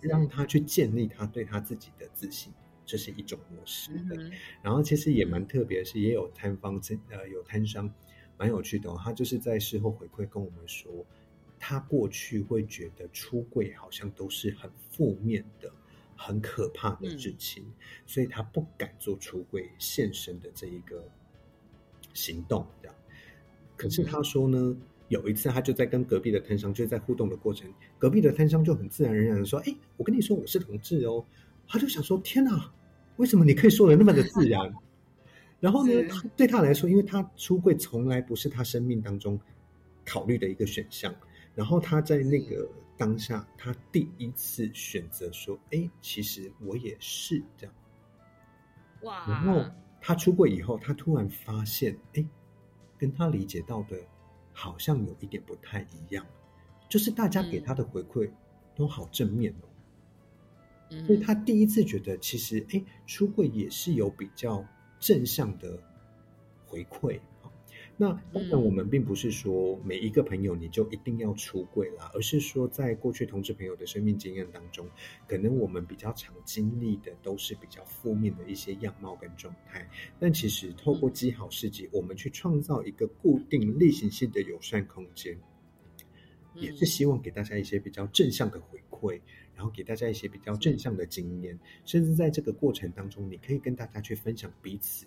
[0.01, 2.51] 让他去建立他对他自己的自信，
[2.87, 3.91] 这是一种模式。
[3.93, 4.31] 嗯
[4.63, 7.87] 然后其实也蛮特别的是，也有摊方真呃有摊商
[8.35, 10.91] 蛮有趣的、哦，他就是在事后回馈跟我们说，
[11.59, 15.71] 他过去会觉得出柜好像都是很负面的、
[16.15, 17.63] 很可怕的事情，
[18.05, 21.03] 所以他不敢做出柜现身的这一个
[22.13, 22.95] 行动，这样。
[23.75, 24.75] 可是他说呢，
[25.09, 31.25] 有一次他就在跟隔壁的摊商，就是在互动的过程，隔壁的摊商就很自然而然的说：“哎，我跟你说我是同志哦。”
[31.67, 32.73] 他就想说：“天哪，
[33.17, 34.73] 为什么你可以说的那么的自然？”
[35.61, 39.39] 然后呢，他对他来说，因为他出柜从来不是他生命当中
[40.05, 41.13] 考虑的一个选项，
[41.59, 47.75] 然后他在那个当下，他第一次选择说：“哎，其实我也是这样。”
[49.03, 49.65] 哇，然后
[49.99, 52.25] 他出柜以后，他突然发现，哎，
[52.97, 53.99] 跟他理解到的
[54.53, 56.25] 好像有一点不太一样，
[56.87, 58.31] 就是大家给他的回馈
[58.73, 59.67] 都好正面哦。
[60.91, 64.65] 嗯所以他第一次觉得，其实哎，出柜也是有比较
[64.97, 65.77] 正向的
[66.65, 67.23] 回馈啊。
[68.01, 74.87] 那当然，我们并不是说每一个朋友你就一定要出柜啦，而是说在过去同志朋友的生命经验当中，
[75.27, 79.85] 可能我们比较常经历的都是比较负面的一些样貌跟状态。
[80.17, 85.37] 但其实透过基好市集，我们去创造一个固定例行性的友善空间，
[86.55, 89.19] 也是希望给大家一些比较正向的回馈。
[89.55, 95.05] 然后给大家一些比较正向的经验，甚至在这个过程当中，你可以跟大家去分享彼此，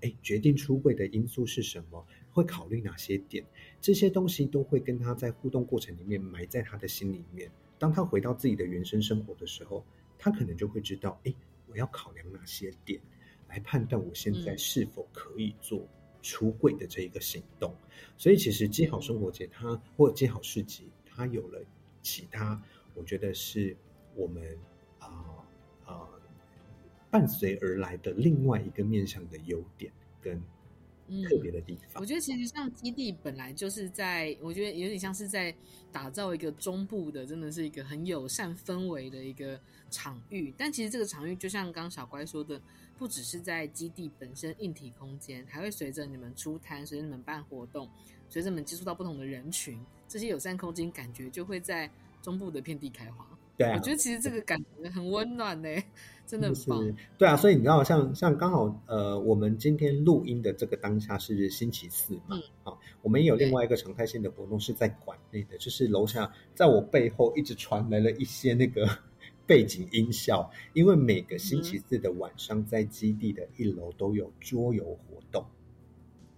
[0.00, 2.02] 哎，决定出柜的因素是什么，
[2.32, 3.44] 会考虑哪些点，
[3.80, 7.50] 这些东西都会跟他在互动过程里面埋在他的心里面。
[7.78, 9.84] 当他回到自己的原生生活的时候，
[10.18, 11.34] 他可能就会知道，哎，
[11.66, 13.00] 我要考量哪些点，
[13.48, 15.86] 来判断我现在是否可以做
[16.22, 17.74] 出柜的这一个行动。
[18.16, 21.60] 所以，其实接好生活节它或接好市集，它有了
[22.02, 22.62] 其他，
[22.94, 23.76] 我觉得是。
[24.16, 24.58] 我们
[24.98, 25.08] 啊
[25.86, 26.08] 啊、
[27.12, 30.42] 伴随而来的另外一个面向的优点跟
[31.28, 32.00] 特别的地方。
[32.00, 35.54] 我觉得其实像基地本来就是在，我觉得有点像是在
[35.90, 40.52] 打造一个中部的，真的是一个很友善氛围的一个场域。
[40.56, 42.60] 但其实这个场域就像刚小乖说的，
[42.98, 47.88] 不只是在基地本身硬体空间，还会随着你们出摊，随着你们办活动，
[48.28, 51.90] 随着你们接触到不同的人群，这些友善空间感觉就会在
[52.22, 53.26] 中部的遍地开花。
[53.60, 55.68] 对啊，我觉得其实这个感觉很温暖呢、
[56.26, 56.82] 真的很棒。
[56.82, 68.88] 是对啊，所以你知道，像像刚好呃，我们今天录音的这个当下是星期四嘛，嗯啊，我们也有另外一个常态性的活动是在馆内的，就是楼下在我背后一直传来了一些那个
[69.46, 75.44] 背景音效，因为每个星期四的晚上在基地的一楼都有桌游活动。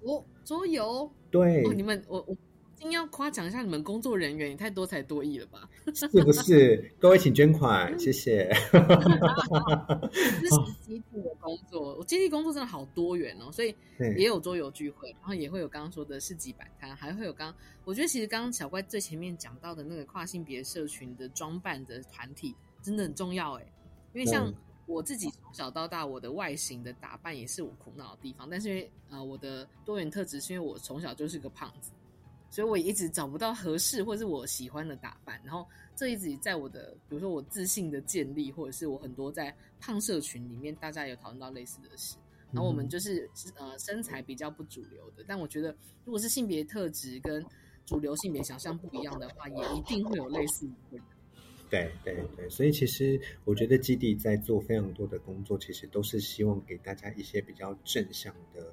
[0.00, 2.36] 哦，桌游，对，哦，你们我我。
[2.82, 5.70] 一定要夸奖一下你们工作人员，也太多才多艺了吧？
[5.94, 6.92] 是不是？
[6.98, 8.52] 各位请捐款，谢谢。
[10.10, 13.72] 这是基地的工作，我基地工作真的好多元哦，所以
[14.16, 17.54] 也有桌游聚会，然后也会有刚刚说的市集摆摊，还会有刚
[17.84, 22.52] 我觉得其实刚刚小怪最前面讲到的那个跨性别社群的装扮的团体
[22.82, 23.72] 真的很重要哎，
[24.12, 24.52] 因为像
[24.86, 31.92] 我自己从小到大，我的外形的打扮也是我苦恼的地方，但是因为呃我的多元特质是因为我从小就是个胖子。
[32.52, 42.14] 所以我也一直找不到合适或是我喜欢的打扮，然后这一直在我的，比如说我自信的建立，或者是我很多在胖社群里面，大家有讨论到类似的事。
[42.52, 43.26] 然后我们就是
[43.56, 45.74] 呃身材比较不主流的，但我觉得
[46.04, 47.42] 如果是性别特质跟
[47.86, 51.02] 主流性别想象不一样的话，也一定会有类似的人。
[51.70, 58.70] 对对对，所以其实我觉得基地在做非常多的工作，其实都是希望给大家一些比较正向的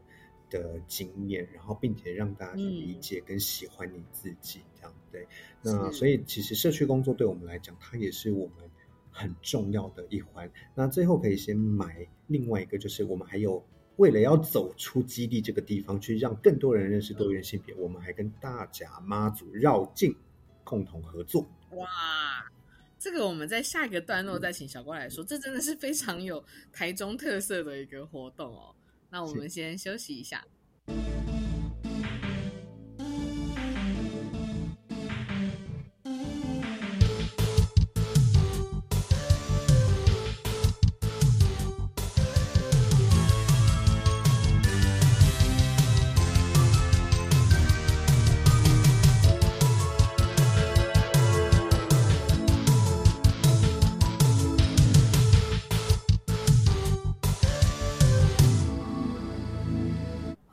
[0.49, 5.27] 的经验，然后并且让大家去理解跟喜欢你自己，这样对。
[5.61, 8.69] 那所以其实社区工作对我们来讲，它也是我们
[9.11, 10.49] 很重要的一环。
[10.75, 13.63] 那最后可以先埋另外一个，就是我们还有
[13.97, 20.15] 为了要走出基地这个地方，去让更多人认识多元性别，我们还跟大甲妈祖绕境
[20.63, 21.49] 共同合作。
[21.71, 21.87] 哇！
[23.01, 26.43] 这个我们在下一个段落再请小郭来说，这真的是非常有
[26.73, 28.75] 台中特色的一个活动哦。
[29.09, 30.43] 那我们先休息一下。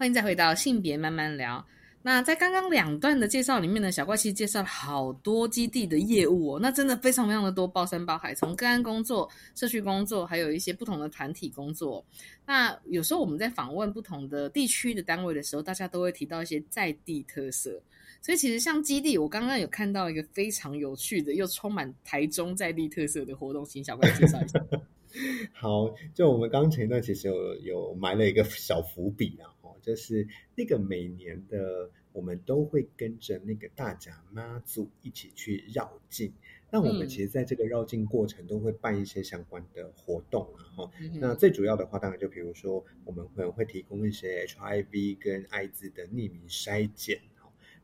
[0.06, 1.66] 欢迎再回到性别慢慢聊。
[2.00, 12.04] 那在刚刚两段的介绍里面呢，小怪其实介绍了好多基地的业务哦，那真的非常非常的多，包山包海，从个案工作、社区工作，还有一些不同的团体工作。
[12.46, 17.82] 那有时候我们在访问不同的地区的单位的时候，大家都会提到一些在地特色。
[18.22, 24.64] 所以其实像基地，我刚刚有看到一个非常有趣的又充满台中在地特色的活动，请小怪介绍一下。
[25.52, 29.50] 好，就我们刚前一段其实有有埋了一个小伏笔啊。
[29.86, 30.26] 就是
[30.56, 36.32] 那个每年的，我们都会跟着那个大甲妈祖一起去绕境。
[36.72, 47.20] 那我们其实在这个绕境过程都会办一些相关的活动，然后那最主要的话，当然就比如说我们可能会提供一些 HIV 跟艾滋的匿名筛检。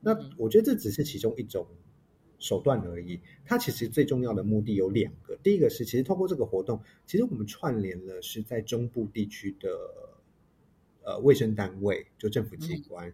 [0.00, 1.64] 那我觉得这只是其中一种
[2.40, 3.20] 手段而已。
[3.44, 9.68] 它其实最重要的目的有两个，第一个是其实通过这个活动，其实我们串联了是在中部地区的。
[11.04, 13.12] 呃，卫生单位就政府机关、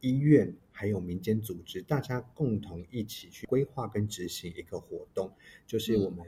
[0.00, 5.32] 医院还有民间组织，大家共同一起去规划跟执行一个活动，
[5.66, 6.24] 就是我们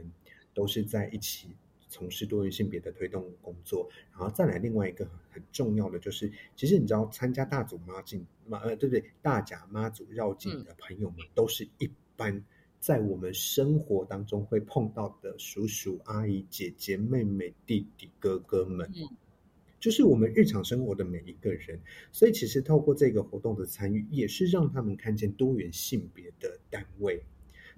[0.55, 1.49] 都是在一起
[1.89, 3.89] 从事多元性别的推动工作。
[4.11, 9.05] 然后再来另外一个很重要的，就是其实你知道，参加大祖妈进妈呃，对不对？
[9.23, 12.43] 大甲妈祖绕境的朋友们，都是一般
[12.81, 18.91] 在我们生活当中会碰到的叔叔阿姨、姐姐妹妹、弟弟哥哥们。
[19.81, 21.81] 就是我们日常生活的每一个人，
[22.13, 27.21] 所以其实透过这个活动的参与，也是让他们看见多元性别的单位。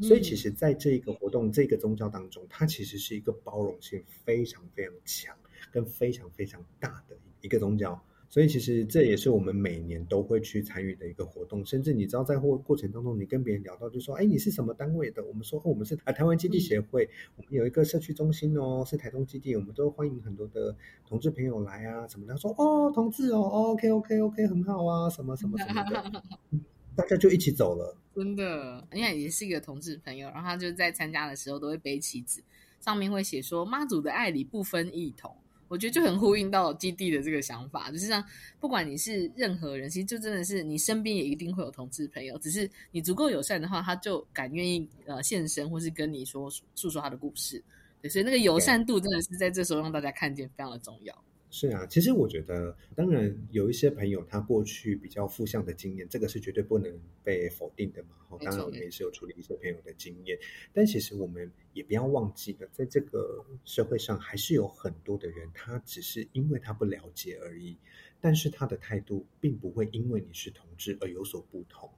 [0.00, 5.36] 所以其实，在这一个活动、这个宗教当中，它其实是一个包容性非常非常强、
[5.70, 8.02] 跟非常非常大的一个宗教。
[8.32, 17.06] 所以其实这也是我们每年都会去参与的一个活动，甚至你知道在过过程当中，你跟别人聊到，就说：“哎，你是什么单位的？”我们说：“哦，我们是台台湾基地协会，
[17.36, 20.74] 我们有一个社区中心哦，是台中基地，我们都欢迎很多的
[21.06, 26.22] 同志朋友来啊，什么的。”说：“哦，同志哦，OK，OK，OK，很好啊，什么什么什么的。
[26.96, 27.94] ”大家就一起走了。
[28.14, 32.42] 真的，因为也是一个同志朋友，然后他就在参加的时候都会背旗子，
[32.80, 35.36] 上面会写说：“妈祖的爱里不分异同。”
[35.72, 38.22] 我觉得就很呼应到基地的这个想法，就是像
[38.60, 47.62] 不管你是任何人，其实就真的是你身边也一定会有同志朋友，只是你足够友善的话，他就敢愿意呃现身，或是跟你说诉说他的故事。
[48.02, 51.24] 对，所以那个友善度真的是在这时候让大家看见非常的重要。
[51.54, 56.90] 是啊，其实我觉得，当然有一些朋友他过去比较负向的经验，这个是绝对不能
[57.22, 58.08] 被否定的嘛。
[58.40, 60.38] 当然我们也是有处理一些朋友的经验，
[60.72, 67.76] 但其实我们也不要忘记了，在这个社会上还是有很多的人，他只是因为他不了解而已，
[68.18, 71.90] 但是他的态度并不会因为你是同志而有所不同。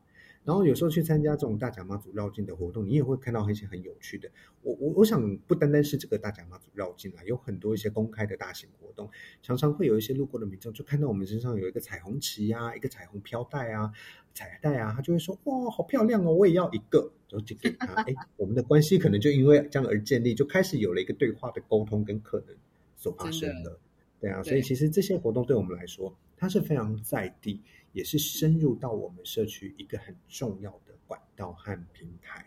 [0.44, 4.30] 然后有时候去参加这种大甲妈祖绕境的活动，你也会看到一些很有趣的。
[4.62, 9.10] 我我我想不单单是这个大甲妈祖绕境啊，有很多一些公开的大型活动，
[9.42, 13.90] 常常会有一些路过的民众就看到我们身上有一个彩虹旗啊，一个彩虹飘带啊，
[14.34, 17.94] 彩带啊，他就会说哇，好漂亮哦，我也要一个，然后就给他。
[18.02, 22.54] 哎，我们的关系可能就因为这样而建立，就开始有了一个对话的沟通跟可能
[22.96, 23.78] 所发生的。
[24.20, 27.62] 对啊，所以其实这些活动对我们来说，它是非常在地。
[27.94, 32.44] 也是深入到我们社区一个很重要的管道和平台，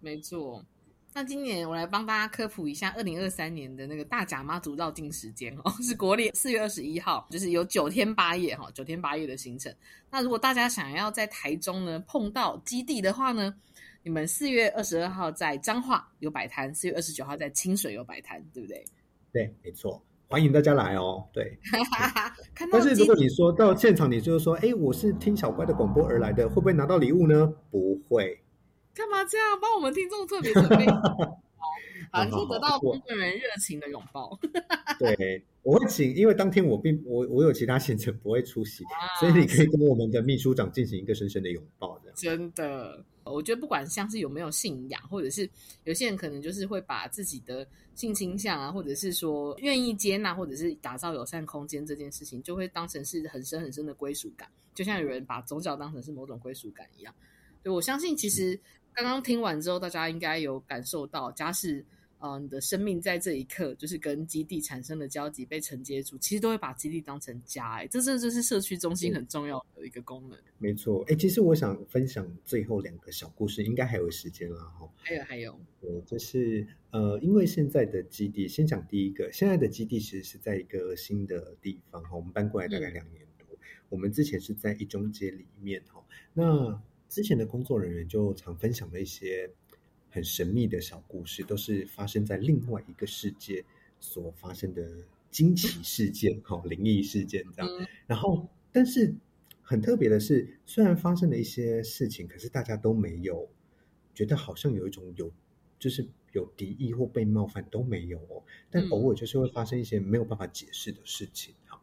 [0.00, 0.64] 没错。
[1.14, 9.74] 那今年我来帮大家科普一下，二零二三年的那个大甲妈祖绕境时间哦，是国历四月二十一号，就是有九天八夜哈，九天八夜的行程。
[10.10, 13.52] 那如果大家想要在台中呢碰到基地的话呢，
[14.04, 18.84] 你们四月二十二号在彰化有摆摊，四月二十九号在清水有摆摊，对不对？
[19.32, 20.00] 对，没错。
[20.30, 21.58] 欢迎大家来哦，对。
[22.70, 27.50] 但是如果你说到现场，你就是说，哎，我是听小乖的广播而来的，会不会拿到礼物呢？
[27.70, 28.38] 不会。
[28.94, 29.58] 干嘛这样？
[29.58, 30.84] 帮我们听众特别准备，
[32.12, 34.38] 好，就得到我工作人员热情的拥抱。
[34.98, 38.84] 对，我会请，因为当天我并我我有其他行程不会出席，
[39.18, 42.36] 所以你可以跟我们的秘书长进行一个深深的拥抱，这样。
[42.36, 43.02] 真的，
[43.32, 45.48] 我觉得不管像是有没有信仰，或者是
[45.84, 57.14] 有些人可能就是会把自己的性倾向啊，或者是说愿意接纳，或者是打造友善空间这件事情，就会当成是很深很深的归属感，就像有人把宗教当成是某种归属感一样。
[57.62, 58.58] 所以我相信，其实
[58.92, 61.84] 刚刚听完之后，大家应该有感受到，家是
[62.18, 70.38] 呃你的生命在这一刻就是跟基地产生了交集，被承接住，其实都会把基地当成家、哎，这这就是社区中心很重要的一个功能。
[70.58, 74.90] 没错，哎，其实我想分享最后两个小故事，应该还有时间了哈。
[74.96, 83.46] 还有还有，对，就是呃，因为现在的基地，先讲第一个，现在的基地其实是在一个新的地方哈，我们搬过来大概两年多，
[83.88, 86.04] 我们之前是在一中街里面哈，
[86.34, 89.50] 那之前的工作人员就常分享了一些
[90.18, 93.64] 很神秘的小故事，都是发生在另外一个世界
[94.00, 94.84] 所发生的
[95.30, 99.14] 惊奇事件哈，灵异事件这样，然后但是
[99.62, 103.48] 很特别的是，虽然发生了一些事情，可是大家都没有
[104.12, 105.30] 觉得好像有一种有
[105.78, 108.42] 就是有敌意或被冒犯都没有哦，
[108.72, 111.80] 但嗯偶尔就是会发生一些没有办法解释的事情哈。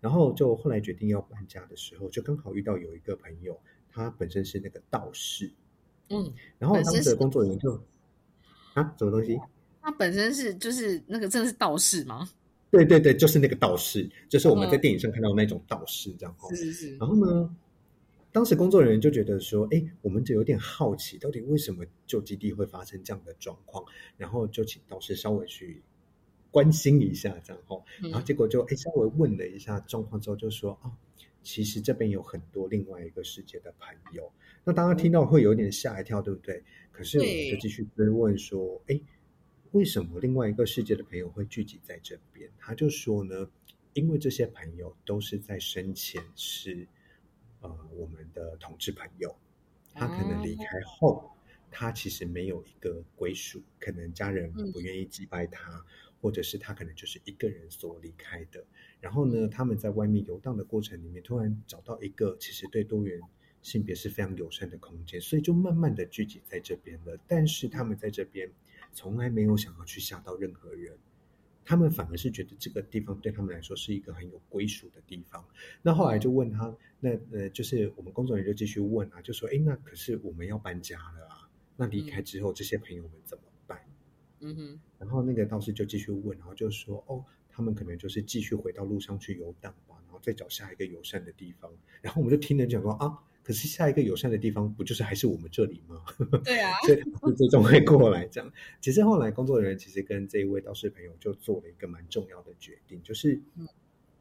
[0.00, 5.52] 然后就后来决定要搬家的时候，就刚好遇到有一个朋友，他本身是那个道士，
[6.08, 7.72] 嗯，然后当时的工作人员就
[8.74, 9.38] 啊什么东西？
[9.82, 12.28] 他本身是就是那个真的是道士吗？
[12.70, 16.50] 对对对，就是那个道士，就是我们在嗯电影上看到的那种道士这样哦。
[16.50, 17.56] 是是是，然后呢，
[18.32, 23.84] 当时工作人员就觉得说，哎，我们就有点好奇，到底为什么旧基地会发生这样的状况，
[24.16, 25.80] 然后就请道士稍微去
[26.50, 27.80] 关心一下，这样哦。
[28.02, 30.90] 嗯然后结果就哎稍微问了一下状况之后，就说哦，
[31.44, 34.30] 其实这边有很多另外一个世界的朋友。
[34.68, 36.60] 那大家听到会有点吓一跳，对不对？
[36.90, 39.00] 可是我们就继续追问说，哎，
[39.70, 42.50] 为什么另外一个世界的朋友会聚集在这边？
[42.58, 43.48] 他就说呢，
[43.92, 46.84] 因为这些朋友都是在生前是
[47.60, 49.36] 呃我们的同志朋友，
[49.94, 51.30] 他可能离开后，
[51.70, 55.80] 他其实没有一个归属，可能家人不愿意祭拜他，
[56.20, 58.64] 或者是他可能就是一个人所离开的。
[59.00, 63.20] 然后呢，他们在外面游荡的过程里面，突然找到一个其实对多元
[63.66, 67.18] 性别是非常友善的空间，所以就慢慢的聚集在这边了。
[67.26, 68.48] 但是他们在这边
[68.92, 70.96] 从来没有想要去吓到任何人。
[71.64, 75.44] 他们反而是觉得这个地方对他们来说是一个很有归属的地方。
[75.82, 83.80] 那后来就问他，那呃，就是我们工作人员就继续问啊，就说，哎，那可是我们要搬家了啊，那离开之后这些朋友们怎么办？
[84.38, 91.68] 嗯哼，然后那个道士就继续问，然后就说，哦，他们可能就是继续回到路上去游荡吧，然后再找下一个友善的地方。
[92.00, 96.02] 然后我们就听人讲说啊，可是下一个友善的地方不就是还是我们这里吗？
[96.42, 98.52] 对啊， 所以他最终会过来这样。
[98.80, 103.40] 其实后来工作人员其实跟这一位道士朋友就做了一个蛮重要的决定，就是，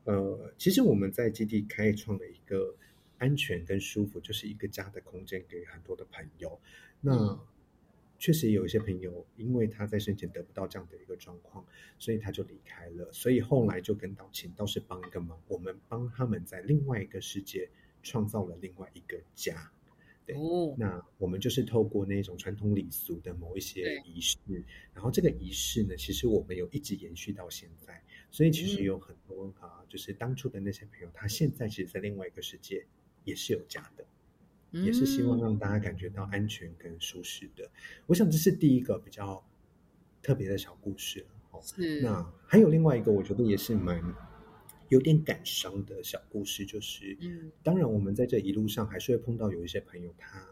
[0.03, 2.75] 呃，其实我们在基地开创了一个
[3.17, 6.59] 安全跟舒服，就是一个家的空间给很多的朋友。
[7.01, 7.39] 那嗯
[8.17, 11.65] 确实有一些朋友，因为他在生前得不到这样的一个状况，
[11.99, 13.11] 所以他就离开了。
[13.11, 17.69] 所以后来就跟道请道士帮一个忙，我们帮他们在另外一个世界
[18.05, 19.69] 创造了另外一个家。
[20.25, 24.37] 对，哦，那我们就是透过那种传统礼俗的某一些仪式，
[24.93, 28.01] 然后这个仪式呢，其实我们有一直延续到现在，
[28.31, 32.83] 所以其实嗯有很多啊、就是当初的那些朋友，他现在其实在另外一个世界
[33.23, 34.03] 也是有家的，
[34.71, 37.69] 也是希望嗯让大家感觉到安全跟舒适的。
[38.07, 39.45] 我想这是第一个比较
[40.23, 41.61] 特别的小故事了哦。
[41.61, 44.01] 是那还有另外一个，我觉得也是蛮
[44.95, 50.47] 有点感伤的小故事，就是，嗯当然我们在这一路上还是会碰到有一些朋友他，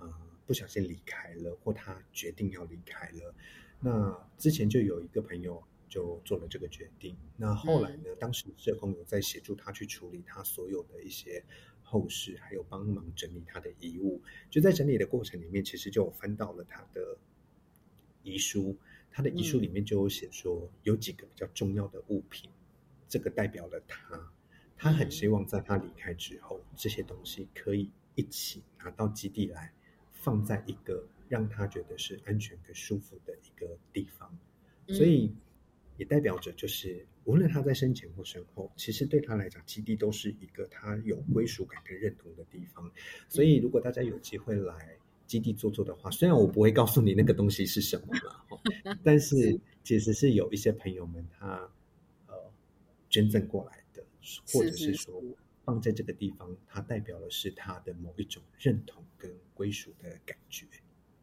[0.00, 0.12] 呃，
[0.44, 3.32] 不小心离开了，或他决定要离开了。
[3.78, 11.40] 那之前就有一个朋友就做了这个决定，那后来呢，当时社工有在协助他去处理他所有的一些
[11.84, 14.20] 后事，还有帮忙整理他的遗物。
[14.50, 17.16] 就在整理的过程里面，其实就有翻到了他的
[18.24, 18.76] 遗书，
[19.12, 22.50] 他的遗书里面就有写说，有几个比较重要的物品，
[23.14, 24.20] 这个代表了他，
[24.76, 29.72] 他很希望在他离开之后，这些东西可以一起拿到基地来，
[30.10, 34.36] 放在一个让他觉得是安全跟舒服的一个地方，
[34.88, 35.32] 所以
[35.96, 42.90] 也代表着就是，无论他在生前或身后，其实对他来讲，基地都是一个他有归属感跟认同的地方。
[43.28, 44.96] 所以，如果大家有机会来
[45.28, 48.58] 基地坐坐的话，虽然我不会告诉你那个东西是什么啦， 哦
[49.04, 51.70] 但是其实是有一些朋友们他呃
[53.14, 54.02] 捐赠过来的，
[54.52, 55.22] 或者是说
[55.64, 60.66] 放在这个地方，它代表的是他的某一种认同跟归属的感觉。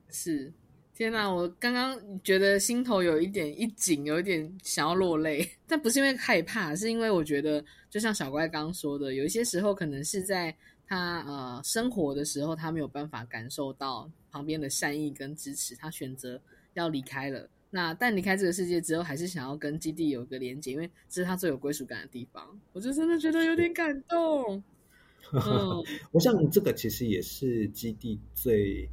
[0.09, 0.53] 是，
[0.95, 1.29] 天哪！
[1.29, 10.55] 我刚刚觉得心头有一点一紧，有一点想要落泪， 但不是因为害怕，是因为我觉得，就像小乖刚刚说的，有一些时候可能是在
[10.87, 16.41] 他呃生活的时候，他没有办法感受到旁边的善意跟支持，他选择
[16.73, 17.49] 要离开了。
[17.73, 22.59] 那但离开这个世界之后，还是想要跟基地有个连接，因为这是他最有归属感的地方。
[22.73, 24.61] 我就真的觉得有点感动。
[25.31, 28.89] 嗯，我想这个其实也是基地最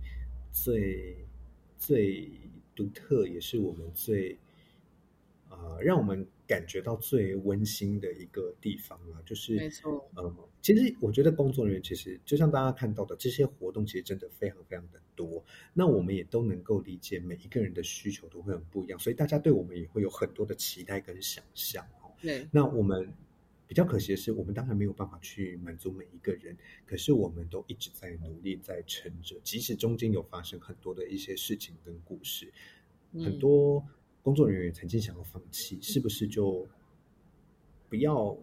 [0.52, 1.26] 最
[1.76, 2.30] 最
[2.76, 4.38] 独特，也是我们最
[5.48, 15.44] 呃让我们感觉到最温馨的一个地方啊，就是没错，嗯，其实我觉得工作人员其实就像大家看到的这些活动，其实真的非常非常的多。
[15.74, 22.11] 那我们也都能够理解每一个人的需求都会很不一样，所以大家对我们也会有很多的期待跟想象哦。
[22.20, 23.09] 对，那我们。
[23.68, 29.38] 比较可惜的是，我们当然没有办法去满足每一个人，可是我们都一直在努力，在撑着。
[29.44, 32.51] 即使中间有发生很多的一些事情跟故事，
[33.22, 33.86] 很多
[34.28, 36.68] 工作人员曾经想要放弃，是不是就
[37.88, 38.36] 不要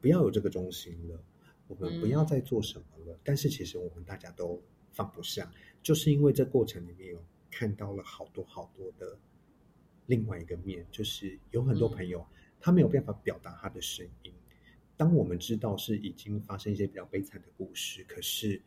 [0.00, 1.20] 不要有这个中心了？
[1.66, 3.18] 我们不要再做什么了？
[3.24, 5.52] 但是其实我们大家都放不下，
[5.82, 9.18] 就是因为这过程里面有看到了好多好多的
[10.06, 12.24] 另外一个面，就是有很多朋友
[12.60, 14.32] 他没有办法表达他的声音。
[14.96, 18.62] 当我们知道是已经发生一些比较悲惨的故事，可是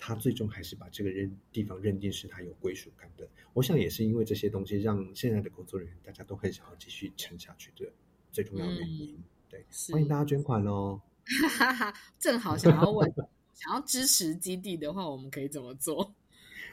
[0.00, 3.28] 他最终还是把这个认地方认定是他有归属感的。
[3.52, 7.92] 我想也是因为这些东西，让现在的工作人员大家都很想要继续撑下去的
[8.32, 9.22] 最重要的原因。
[9.48, 11.00] 对，欢迎大家捐款哦！
[11.58, 13.08] 哈哈正好想要问，
[13.54, 16.14] 想要支持基地的话，我们可以怎么做？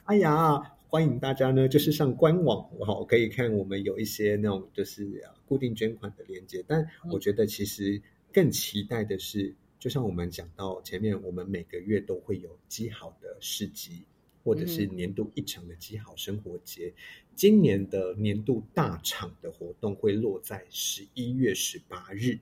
[0.06, 0.58] 哎呀，
[0.88, 6.64] 欢迎大家呢，就是上官网，好可以看我们有一些那种就是固定捐款的链接。
[6.68, 8.02] 但我觉得其实。
[8.34, 14.04] 更期待的是，就像我们讲到前面，我们每个月都会有极好的市集，
[14.44, 16.92] 或者是年度一场的极好生活节。
[17.36, 22.40] 今年的年度大场的活动会落在十一月十八日，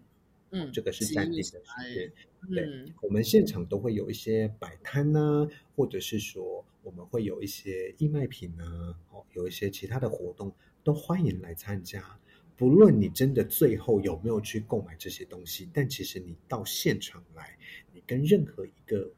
[0.52, 1.62] 嗯，这个是暂定的时
[1.94, 2.12] 间。
[2.50, 12.18] 对，我们现场都会有一些摆摊呐，或者是说我们会有一些义卖品啊，哦，有一些其他的活动，都欢迎来参加。
[12.58, 17.58] 不论你真的最后有没有去购买这些东西，但其实你到现场来，
[17.94, 19.12] 你跟任何一个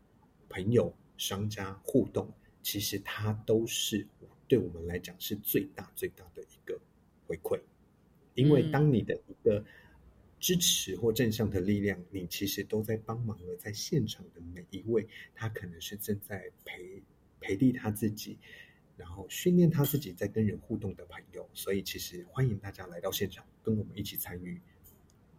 [0.49, 2.27] 朋友、商家互动，
[2.63, 4.07] 其实它都是
[4.47, 6.79] 对我们来讲是最大最大的一个
[7.27, 7.59] 回馈。
[8.33, 9.63] 因为当你的一个
[10.39, 17.03] 支持或正向的力量，你其实都在帮忙了在现场的每一位，他可能是正在陪
[17.39, 18.38] 陪利他自己。
[18.97, 24.59] 然后训练他自己在跟人互动的朋友，所以其实欢迎大家来到现场跟我们一起参与。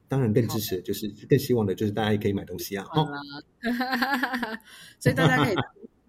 [0.06, 2.86] 当然，更支持就是更希望的就是大家也可以买东西啊！
[2.88, 3.20] 好啦，
[4.98, 5.56] 所以大家可以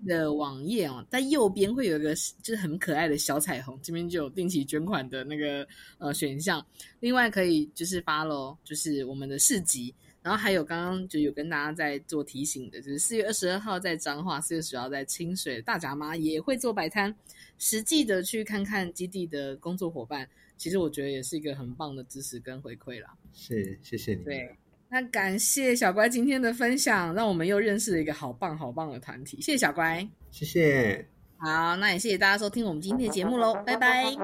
[0.07, 6.65] 的网页哦，在右边会有一个就是很可爱的小彩虹，这边就有定期捐款的那个呃选项。
[7.01, 9.93] 另外可以就是发喽，就是我们的市集。
[10.29, 17.11] 然后还有刚刚就有跟大家在做提醒的，就是四月二十二号在彰化，四月十号在清水大闸妈也会做摆摊，
[17.57, 23.09] 实际的去看看基地的工作伙伴，其实我觉得也是一个很棒的支持跟回馈啦。
[23.33, 24.23] 是，谢谢你。
[24.23, 24.55] 对，
[24.87, 29.37] 那感谢小乖今天的分享，让我们又认识了一个好棒好棒的团体。
[29.41, 31.03] 谢谢小乖，谢谢。
[31.37, 34.15] 好，那也谢谢大家收听我们今天的节目喽，拜拜。